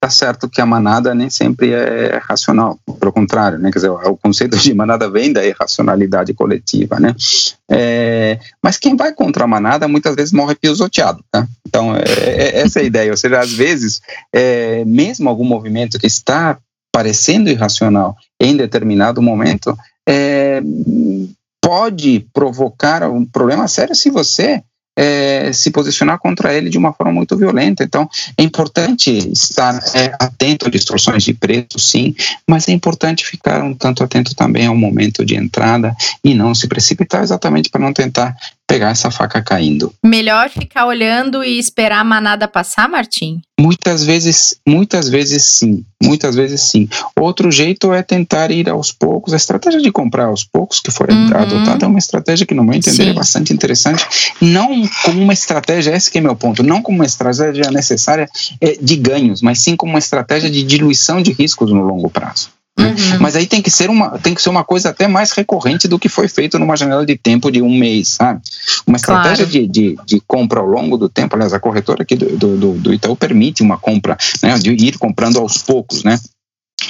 tá 0.00 0.08
certo 0.08 0.48
que 0.48 0.62
a 0.62 0.66
manada 0.66 1.14
nem 1.14 1.28
sempre 1.28 1.72
é 1.72 2.18
racional, 2.22 2.78
pelo 2.98 3.12
contrário, 3.12 3.58
né? 3.58 3.70
Quer 3.70 3.80
dizer, 3.80 3.90
o 3.90 4.16
conceito 4.16 4.56
de 4.56 4.72
manada 4.72 5.10
vem 5.10 5.30
da 5.30 5.44
irracionalidade 5.44 6.32
coletiva, 6.32 6.98
né? 6.98 7.14
É, 7.70 8.38
mas 8.62 8.78
quem 8.78 8.96
vai 8.96 9.12
contra 9.12 9.44
a 9.44 9.46
manada 9.46 9.86
muitas 9.86 10.16
vezes 10.16 10.32
morre 10.32 10.54
pisoteado, 10.54 11.22
tá? 11.30 11.46
Então, 11.68 11.94
é, 11.94 12.00
é, 12.00 12.60
essa 12.60 12.80
é 12.80 12.82
a 12.82 12.86
ideia. 12.86 13.10
Ou 13.10 13.16
seja, 13.16 13.40
às 13.40 13.52
vezes, 13.52 14.00
é, 14.32 14.84
mesmo 14.86 15.28
algum 15.28 15.44
movimento 15.44 15.98
que 15.98 16.06
está 16.06 16.58
parecendo 16.90 17.50
irracional 17.50 18.16
em 18.40 18.56
determinado 18.56 19.20
momento, 19.20 19.76
é, 20.08 20.62
pode 21.62 22.26
provocar 22.32 23.02
um 23.10 23.26
problema 23.26 23.68
sério 23.68 23.94
se 23.94 24.10
você 24.10 24.62
é, 25.00 25.50
se 25.50 25.70
posicionar 25.70 26.18
contra 26.18 26.52
ele 26.52 26.68
de 26.68 26.76
uma 26.76 26.92
forma 26.92 27.10
muito 27.10 27.34
violenta. 27.34 27.82
Então, 27.82 28.06
é 28.36 28.42
importante 28.42 29.10
estar 29.32 29.80
é, 29.94 30.12
atento 30.20 30.66
a 30.66 30.70
distorções 30.70 31.22
de 31.22 31.32
preço, 31.32 31.78
sim, 31.78 32.14
mas 32.46 32.68
é 32.68 32.72
importante 32.72 33.24
ficar 33.24 33.64
um 33.64 33.72
tanto 33.72 34.04
atento 34.04 34.34
também 34.34 34.66
ao 34.66 34.76
momento 34.76 35.24
de 35.24 35.36
entrada 35.36 35.96
e 36.22 36.34
não 36.34 36.54
se 36.54 36.68
precipitar 36.68 37.22
exatamente 37.22 37.70
para 37.70 37.80
não 37.80 37.94
tentar 37.94 38.36
pegar 38.70 38.90
essa 38.90 39.10
faca 39.10 39.42
caindo. 39.42 39.92
Melhor 40.04 40.48
ficar 40.48 40.86
olhando 40.86 41.42
e 41.42 41.58
esperar 41.58 42.00
a 42.00 42.04
manada 42.04 42.46
passar, 42.46 42.88
Martim? 42.88 43.40
Muitas 43.58 44.04
vezes, 44.04 44.56
muitas 44.66 45.08
vezes 45.08 45.44
sim, 45.44 45.84
muitas 46.02 46.36
vezes 46.36 46.62
sim. 46.62 46.88
Outro 47.18 47.50
jeito 47.50 47.92
é 47.92 48.02
tentar 48.02 48.50
ir 48.50 48.68
aos 48.70 48.92
poucos. 48.92 49.34
A 49.34 49.36
estratégia 49.36 49.80
de 49.80 49.90
comprar 49.90 50.26
aos 50.26 50.44
poucos 50.44 50.80
que 50.80 50.90
foi 50.90 51.08
uhum. 51.10 51.26
adotada 51.34 51.84
é 51.84 51.88
uma 51.88 51.98
estratégia 51.98 52.46
que, 52.46 52.54
no 52.54 52.64
meu 52.64 52.74
entender, 52.74 53.02
é 53.02 53.04
sim. 53.06 53.10
é 53.10 53.14
bastante 53.14 53.52
interessante. 53.52 54.06
Não 54.40 54.88
como 55.04 55.20
uma 55.20 55.32
estratégia, 55.32 55.94
esse 55.94 56.16
é 56.16 56.20
meu 56.20 56.36
ponto, 56.36 56.62
não 56.62 56.80
como 56.80 56.98
uma 56.98 57.06
estratégia 57.06 57.70
necessária 57.70 58.28
é, 58.60 58.78
de 58.80 58.96
ganhos, 58.96 59.42
mas 59.42 59.58
sim 59.58 59.76
como 59.76 59.92
uma 59.92 59.98
estratégia 59.98 60.48
de 60.48 60.62
diluição 60.62 61.20
de 61.20 61.32
riscos 61.32 61.70
no 61.70 61.82
longo 61.82 62.08
prazo. 62.08 62.50
Uhum. 62.78 63.18
Mas 63.20 63.36
aí 63.36 63.46
tem 63.46 63.60
que 63.60 63.70
ser 63.70 63.90
uma 63.90 64.18
tem 64.18 64.34
que 64.34 64.40
ser 64.40 64.48
uma 64.48 64.64
coisa 64.64 64.90
até 64.90 65.06
mais 65.06 65.32
recorrente 65.32 65.86
do 65.86 65.98
que 65.98 66.08
foi 66.08 66.28
feito 66.28 66.58
numa 66.58 66.76
janela 66.76 67.04
de 67.04 67.16
tempo 67.16 67.50
de 67.50 67.60
um 67.60 67.72
mês, 67.76 68.08
sabe? 68.08 68.40
Uma 68.86 68.96
estratégia 68.96 69.44
claro. 69.44 69.50
de, 69.50 69.66
de, 69.66 69.98
de, 70.04 70.22
compra 70.26 70.60
ao 70.60 70.66
longo 70.66 70.96
do 70.96 71.08
tempo, 71.08 71.34
aliás, 71.34 71.52
a 71.52 71.60
corretora 71.60 72.02
aqui 72.02 72.16
do, 72.16 72.56
do, 72.56 72.74
do 72.74 72.94
Itaú 72.94 73.16
permite 73.16 73.62
uma 73.62 73.76
compra, 73.76 74.16
né, 74.42 74.58
de 74.58 74.72
ir 74.72 74.98
comprando 74.98 75.38
aos 75.38 75.58
poucos, 75.58 76.04
né? 76.04 76.18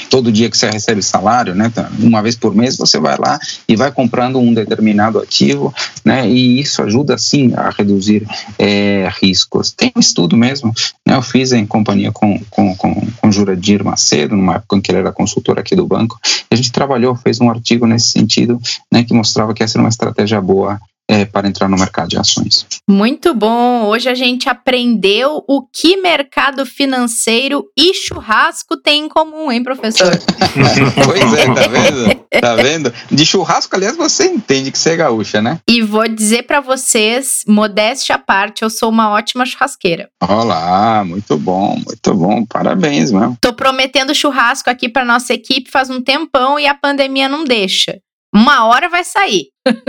Todo 0.09 0.33
dia 0.33 0.51
que 0.51 0.57
você 0.57 0.69
recebe 0.69 1.03
salário, 1.03 1.55
né, 1.55 1.71
tá, 1.75 1.91
uma 1.99 2.23
vez 2.23 2.37
por 2.37 2.55
mês 2.55 2.77
você 2.77 2.99
vai 2.99 3.17
lá 3.19 3.39
e 3.69 3.77
vai 3.77 3.91
comprando 3.91 4.39
um 4.39 4.53
determinado 4.53 5.19
ativo, 5.19 5.75
né, 6.05 6.29
e 6.29 6.61
isso 6.61 6.83
ajuda 6.83 7.17
sim 7.19 7.53
a 7.55 7.71
reduzir 7.71 8.27
é, 8.59 9.09
riscos. 9.21 9.73
Tem 9.73 9.93
um 9.95 10.01
estudo 10.01 10.37
mesmo, 10.37 10.73
né, 11.07 11.15
eu 11.15 11.23
fiz 11.23 11.53
em 11.53 11.67
companhia 11.67 12.13
com, 12.13 12.41
com, 12.51 12.75
com, 12.77 12.95
com 13.21 13.33
Juradir 13.33 13.85
Macedo, 13.85 14.37
numa 14.37 14.57
época 14.57 14.77
em 14.77 14.81
que 14.81 14.91
ele 14.91 14.99
era 14.99 15.13
consultor 15.13 15.59
aqui 15.59 15.75
do 15.75 15.87
banco, 15.87 16.19
a 16.51 16.57
gente 16.57 16.73
trabalhou, 16.73 17.15
fez 17.15 17.41
um 17.41 17.51
artigo 17.51 17.87
nesse 17.87 18.11
sentido, 18.11 18.61
né, 18.93 19.05
que 19.05 19.15
mostrava 19.15 19.55
que 19.55 19.63
essa 19.63 19.77
era 19.77 19.83
uma 19.83 19.89
estratégia 19.89 20.41
boa 20.41 20.81
é, 21.11 21.25
para 21.25 21.49
entrar 21.49 21.69
no 21.69 21.77
mercado 21.77 22.09
de 22.09 22.17
ações. 22.17 22.65
Muito 22.89 23.35
bom! 23.35 23.85
Hoje 23.87 24.09
a 24.09 24.15
gente 24.15 24.49
aprendeu 24.49 25.45
o 25.49 25.67
que 25.67 25.97
mercado 25.97 26.65
financeiro 26.65 27.65
e 27.77 27.93
churrasco 27.93 28.77
tem 28.77 29.07
em 29.07 29.09
comum, 29.09 29.51
hein, 29.51 29.61
professor? 29.65 30.13
pois 31.05 31.35
é, 31.35 31.53
tá 31.53 31.67
vendo? 31.67 32.15
Tá 32.41 32.55
vendo? 32.55 32.95
De 33.11 33.27
churrasco, 33.27 33.75
aliás, 33.75 33.97
você 33.97 34.27
entende 34.27 34.71
que 34.71 34.79
você 34.79 34.91
é 34.91 34.97
gaúcha, 34.97 35.43
né? 35.43 35.59
E 35.69 35.83
vou 35.83 36.07
dizer 36.07 36.45
para 36.45 36.61
vocês, 36.61 37.43
modéstia 37.45 38.15
à 38.15 38.19
parte, 38.19 38.63
eu 38.63 38.71
sou 38.71 38.89
uma 38.89 39.11
ótima 39.11 39.45
churrasqueira. 39.45 40.09
Olá, 40.23 41.05
muito 41.05 41.37
bom, 41.37 41.75
muito 41.75 42.15
bom, 42.15 42.47
parabéns, 42.47 43.11
meu. 43.11 43.37
Tô 43.41 43.53
prometendo 43.53 44.15
churrasco 44.15 44.71
aqui 44.71 44.89
para 44.89 45.05
nossa 45.05 45.35
equipe 45.35 45.69
faz 45.71 45.91
um 45.91 46.01
tempão 46.01 46.57
e 46.57 46.69
a 46.69 46.75
pandemia 46.75 47.29
não 47.29 47.45
deixa. 47.45 47.99
Uma 48.33 48.67
hora 48.67 48.89
vai 48.89 49.03
sair. 49.03 49.49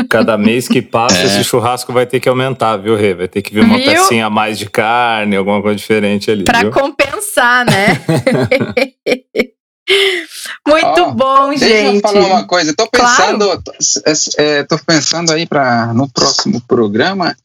Cada 0.10 0.38
mês 0.38 0.68
que 0.68 0.82
passa, 0.82 1.18
é. 1.22 1.26
esse 1.26 1.44
churrasco 1.44 1.94
vai 1.94 2.06
ter 2.06 2.20
que 2.20 2.28
aumentar, 2.28 2.78
viu, 2.78 2.96
Rê? 2.96 3.14
Vai 3.14 3.28
ter 3.28 3.42
que 3.42 3.54
vir 3.54 3.64
uma 3.64 3.78
viu? 3.78 3.86
pecinha 3.86 4.26
a 4.26 4.30
mais 4.30 4.58
de 4.58 4.70
carne, 4.70 5.36
alguma 5.36 5.62
coisa 5.62 5.78
diferente 5.78 6.32
ali. 6.32 6.44
Pra 6.44 6.62
viu? 6.62 6.72
compensar, 6.72 7.66
né? 7.66 8.02
Muito 10.68 11.02
oh, 11.02 11.12
bom, 11.12 11.50
deixa 11.50 11.68
gente. 11.68 12.02
Deixa 12.02 12.08
eu 12.08 12.24
falar 12.24 12.28
uma 12.28 12.48
coisa. 12.48 12.74
Tô 12.76 12.88
pensando, 12.88 13.46
claro. 13.46 13.62
tô, 13.62 13.74
é, 14.38 14.64
tô 14.64 14.80
pensando 14.80 15.32
aí 15.32 15.46
para 15.46 15.94
no 15.94 16.10
próximo 16.10 16.62
programa 16.62 17.36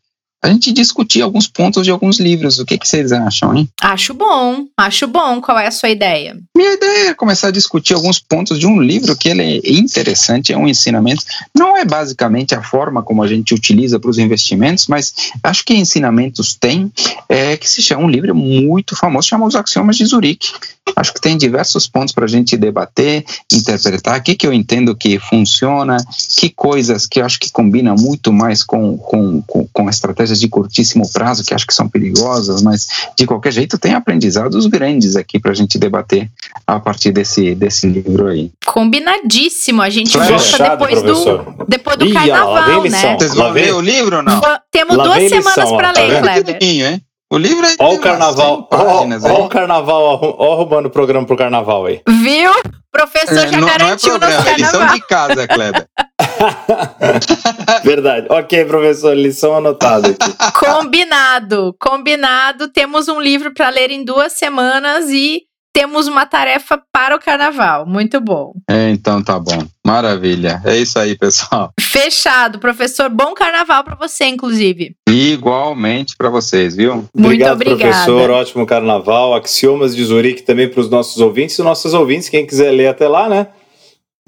a 0.46 0.52
gente 0.52 0.72
discutir 0.72 1.22
alguns 1.22 1.48
pontos 1.48 1.84
de 1.84 1.90
alguns 1.90 2.20
livros. 2.20 2.58
O 2.58 2.64
que, 2.64 2.78
que 2.78 2.88
vocês 2.88 3.10
acham, 3.10 3.54
hein? 3.56 3.68
Acho 3.80 4.14
bom, 4.14 4.66
acho 4.76 5.06
bom. 5.08 5.40
Qual 5.40 5.58
é 5.58 5.66
a 5.66 5.70
sua 5.70 5.90
ideia? 5.90 6.36
Minha 6.56 6.74
ideia 6.74 7.10
é 7.10 7.14
começar 7.14 7.48
a 7.48 7.50
discutir 7.50 7.94
alguns 7.94 8.18
pontos 8.18 8.58
de 8.58 8.66
um 8.66 8.80
livro 8.80 9.16
que 9.16 9.28
ele 9.28 9.42
é 9.42 9.72
interessante, 9.72 10.52
é 10.52 10.56
um 10.56 10.68
ensinamento. 10.68 11.24
Não 11.54 11.76
é 11.76 11.84
basicamente 11.84 12.54
a 12.54 12.62
forma 12.62 13.02
como 13.02 13.22
a 13.22 13.26
gente 13.26 13.54
utiliza 13.54 13.98
para 13.98 14.10
os 14.10 14.18
investimentos, 14.18 14.86
mas 14.86 15.12
acho 15.42 15.64
que 15.64 15.74
ensinamentos 15.74 16.54
tem, 16.54 16.92
é, 17.28 17.56
que 17.56 17.68
se 17.68 17.82
chama 17.82 18.04
um 18.04 18.10
livro 18.10 18.34
muito 18.34 18.94
famoso, 18.94 19.28
chama 19.28 19.46
Os 19.46 19.56
Axiomas 19.56 19.96
de 19.96 20.06
Zurique. 20.06 20.52
Acho 20.94 21.12
que 21.12 21.20
tem 21.20 21.36
diversos 21.36 21.88
pontos 21.88 22.14
para 22.14 22.24
a 22.24 22.28
gente 22.28 22.56
debater, 22.56 23.24
interpretar, 23.52 24.20
o 24.20 24.22
que, 24.22 24.36
que 24.36 24.46
eu 24.46 24.52
entendo 24.52 24.94
que 24.94 25.18
funciona, 25.18 25.96
que 26.38 26.48
coisas 26.48 27.06
que 27.06 27.20
eu 27.20 27.24
acho 27.24 27.40
que 27.40 27.50
combina 27.50 27.94
muito 27.94 28.32
mais 28.32 28.62
com, 28.62 28.96
com, 28.96 29.42
com, 29.42 29.66
com 29.72 29.88
estratégias 30.36 30.40
de 30.40 30.48
curtíssimo 30.48 31.10
prazo, 31.10 31.44
que 31.44 31.54
acho 31.54 31.66
que 31.66 31.74
são 31.74 31.88
perigosas, 31.88 32.62
mas 32.62 32.86
de 33.16 33.26
qualquer 33.26 33.52
jeito 33.52 33.78
tem 33.78 33.94
aprendizados 33.94 34.66
grandes 34.66 35.16
aqui 35.16 35.38
para 35.38 35.52
a 35.52 35.54
gente 35.54 35.78
debater 35.78 36.30
a 36.66 36.78
partir 36.78 37.12
desse, 37.12 37.54
desse 37.54 37.86
livro 37.86 38.28
aí. 38.28 38.52
Combinadíssimo, 38.64 39.82
a 39.82 39.90
gente 39.90 40.16
volta 40.16 40.58
depois 40.58 41.02
do, 41.02 41.64
depois 41.66 41.96
do 41.96 42.06
Ih, 42.06 42.12
carnaval, 42.12 42.82
né? 42.84 43.16
Vocês 43.18 43.34
vão 43.34 43.50
ler 43.50 43.74
o 43.74 43.80
livro 43.80 44.18
ou 44.18 44.22
não? 44.22 44.40
Temos 44.70 44.96
duas 44.96 45.28
semanas 45.28 45.70
para 45.70 45.92
ler, 45.92 46.14
tá 46.14 46.20
Kleber. 46.22 46.58
Hein? 46.60 47.02
O 47.28 47.38
livro 47.38 47.66
aí 47.66 47.74
Olha 47.80 47.96
o 47.96 48.00
carnaval. 48.00 48.68
Olha 48.70 49.34
o 49.34 49.48
carnaval, 49.48 50.36
ó, 50.38 50.54
roubando 50.54 50.86
o 50.86 50.90
programa 50.90 51.26
pro 51.26 51.36
carnaval 51.36 51.86
aí. 51.86 52.00
Viu? 52.06 52.52
Professor 52.92 53.38
é, 53.38 53.48
já 53.48 53.58
não, 53.58 53.66
garantiu 53.66 54.18
não 54.18 54.28
é 54.28 54.32
programa, 54.32 54.50
é 54.50 54.56
lição 54.56 54.86
de 54.86 55.00
casa, 55.00 55.46
Kleber. 55.48 55.86
Verdade. 57.84 58.26
Ok, 58.30 58.64
professor, 58.64 59.14
lição 59.14 59.56
anotada 59.56 60.08
aqui. 60.08 60.52
Combinado, 60.58 61.74
combinado. 61.78 62.68
Temos 62.68 63.08
um 63.08 63.20
livro 63.20 63.52
para 63.52 63.70
ler 63.70 63.90
em 63.90 64.04
duas 64.04 64.32
semanas 64.32 65.10
e 65.10 65.42
temos 65.76 66.08
uma 66.08 66.24
tarefa 66.24 66.80
para 66.90 67.14
o 67.14 67.18
carnaval. 67.18 67.84
Muito 67.86 68.18
bom. 68.18 68.54
É, 68.66 68.88
então 68.88 69.22
tá 69.22 69.38
bom. 69.38 69.62
Maravilha. 69.86 70.62
É 70.64 70.74
isso 70.74 70.98
aí, 70.98 71.14
pessoal. 71.18 71.70
Fechado, 71.78 72.58
professor. 72.58 73.10
Bom 73.10 73.34
carnaval 73.34 73.84
para 73.84 73.94
você, 73.94 74.24
inclusive. 74.24 74.96
Igualmente 75.06 76.16
para 76.16 76.30
vocês, 76.30 76.74
viu? 76.74 77.04
Muito 77.14 77.26
Obrigado, 77.26 77.56
obrigada. 77.56 77.92
professor. 77.92 78.30
Ótimo 78.30 78.64
carnaval. 78.64 79.34
Axiomas 79.34 79.94
de 79.94 80.02
Zurique 80.02 80.40
também 80.40 80.66
para 80.66 80.80
os 80.80 80.88
nossos 80.88 81.20
ouvintes 81.20 81.58
e 81.58 81.62
nossos 81.62 81.92
ouvintes. 81.92 82.30
Quem 82.30 82.46
quiser 82.46 82.70
ler 82.70 82.86
até 82.88 83.06
lá, 83.06 83.28
né? 83.28 83.48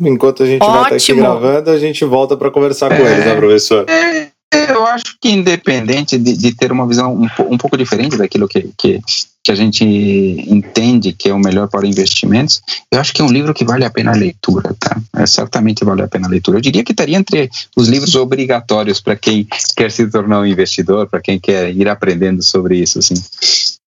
Enquanto 0.01 0.43
a 0.43 0.47
gente 0.47 0.63
Ótimo. 0.63 0.75
vai 0.75 0.97
estar 0.97 1.13
aqui 1.13 1.21
gravando, 1.21 1.71
a 1.71 1.79
gente 1.79 2.05
volta 2.05 2.37
para 2.37 2.51
conversar 2.51 2.89
com 2.89 3.07
é, 3.07 3.13
eles, 3.13 3.25
né, 3.25 3.35
professor? 3.35 3.89
É, 3.89 4.29
eu 4.51 4.87
acho 4.87 5.17
que 5.21 5.29
independente 5.29 6.17
de, 6.17 6.37
de 6.37 6.55
ter 6.55 6.73
uma 6.73 6.87
visão 6.87 7.15
um, 7.15 7.29
um, 7.53 7.59
pouco 7.59 7.77
diferente 7.77 8.17
daquilo 8.17 8.49
que, 8.49 8.71
que, 8.79 9.01
que, 9.45 9.53
a 9.53 9.55
gente 9.55 9.85
entende 9.85 11.13
que 11.13 11.29
é 11.29 11.35
o 11.35 11.39
melhor 11.39 11.69
para 11.69 11.87
investimentos, 11.87 12.63
eu 12.91 12.99
acho 12.99 13.13
que 13.13 13.21
é 13.21 13.25
um 13.25 13.31
livro 13.31 13.53
que 13.53 13.65
vale 13.65 13.85
a 13.85 13.91
pena 13.91 14.13
a 14.13 14.17
leitura, 14.17 14.75
tá? 14.81 14.97
É, 15.17 15.27
certamente 15.27 15.85
vale 15.85 16.03
a 16.03 16.09
pena 16.09 16.27
a 16.29 16.31
leitura. 16.31 16.57
Eu 16.57 16.63
diria 16.63 16.83
que 16.83 16.93
estaria 16.93 17.19
entre 17.19 17.51
os 17.77 17.89
livros 17.89 18.15
obrigatórios 18.15 19.01
para 19.01 19.17
quem 19.17 19.47
quer 19.77 19.91
se 19.91 20.09
tornar 20.11 20.41
um 20.41 20.47
investidor, 20.47 21.09
para 21.09 21.21
quem 21.21 21.39
quer 21.39 21.75
ir 21.75 21.89
aprendendo 21.89 22.43
sobre 22.43 22.79
isso, 22.79 23.01
assim. 23.01 23.15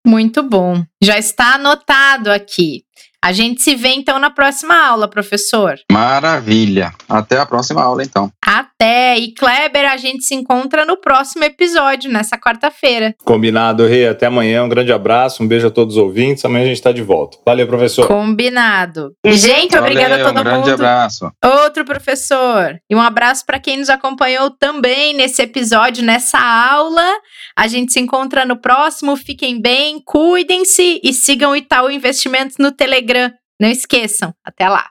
Muito 0.05 0.43
bom. 0.43 0.83
Já 1.01 1.17
está 1.17 1.55
anotado 1.55 2.31
aqui. 2.31 2.83
A 3.23 3.31
gente 3.31 3.61
se 3.61 3.75
vê 3.75 3.89
então 3.89 4.17
na 4.17 4.31
próxima 4.31 4.75
aula, 4.75 5.07
professor. 5.07 5.75
Maravilha. 5.91 6.91
Até 7.07 7.39
a 7.39 7.45
próxima 7.45 7.83
aula, 7.83 8.03
então. 8.03 8.31
Até. 8.43 8.70
E 8.83 9.33
Kleber, 9.33 9.91
a 9.91 9.97
gente 9.97 10.23
se 10.23 10.33
encontra 10.33 10.85
no 10.85 10.97
próximo 10.97 11.43
episódio, 11.43 12.11
nessa 12.11 12.37
quarta-feira. 12.37 13.13
Combinado, 13.23 13.85
Rê. 13.85 14.07
Até 14.07 14.25
amanhã. 14.25 14.63
Um 14.63 14.69
grande 14.69 14.91
abraço. 14.91 15.43
Um 15.43 15.47
beijo 15.47 15.67
a 15.67 15.71
todos 15.71 15.95
os 15.95 16.01
ouvintes. 16.01 16.43
Amanhã 16.43 16.63
a 16.63 16.67
gente 16.67 16.77
está 16.77 16.91
de 16.91 17.03
volta. 17.03 17.37
Valeu, 17.45 17.67
professor. 17.67 18.07
Combinado. 18.07 19.13
Gente, 19.23 19.77
obrigada 19.77 20.15
a 20.15 20.25
todo 20.25 20.41
um 20.41 20.43
mundo. 20.43 20.47
Um 20.47 20.63
grande 20.63 20.71
abraço. 20.71 21.31
Outro 21.43 21.85
professor. 21.85 22.79
E 22.89 22.95
um 22.95 23.01
abraço 23.01 23.45
para 23.45 23.59
quem 23.59 23.77
nos 23.77 23.89
acompanhou 23.89 24.49
também 24.49 25.13
nesse 25.13 25.43
episódio, 25.43 26.03
nessa 26.03 26.39
aula. 26.39 27.07
A 27.55 27.67
gente 27.67 27.93
se 27.93 27.99
encontra 27.99 28.45
no 28.45 28.57
próximo. 28.57 29.15
Fiquem 29.15 29.61
bem, 29.61 30.01
cuidem-se 30.03 30.99
e 31.03 31.13
sigam 31.13 31.51
o 31.51 31.55
Itaú 31.55 31.91
Investimentos 31.91 32.57
no 32.57 32.71
Telegram 32.71 33.11
Instagram. 33.11 33.33
Não 33.59 33.69
esqueçam. 33.69 34.33
Até 34.43 34.67
lá. 34.67 34.90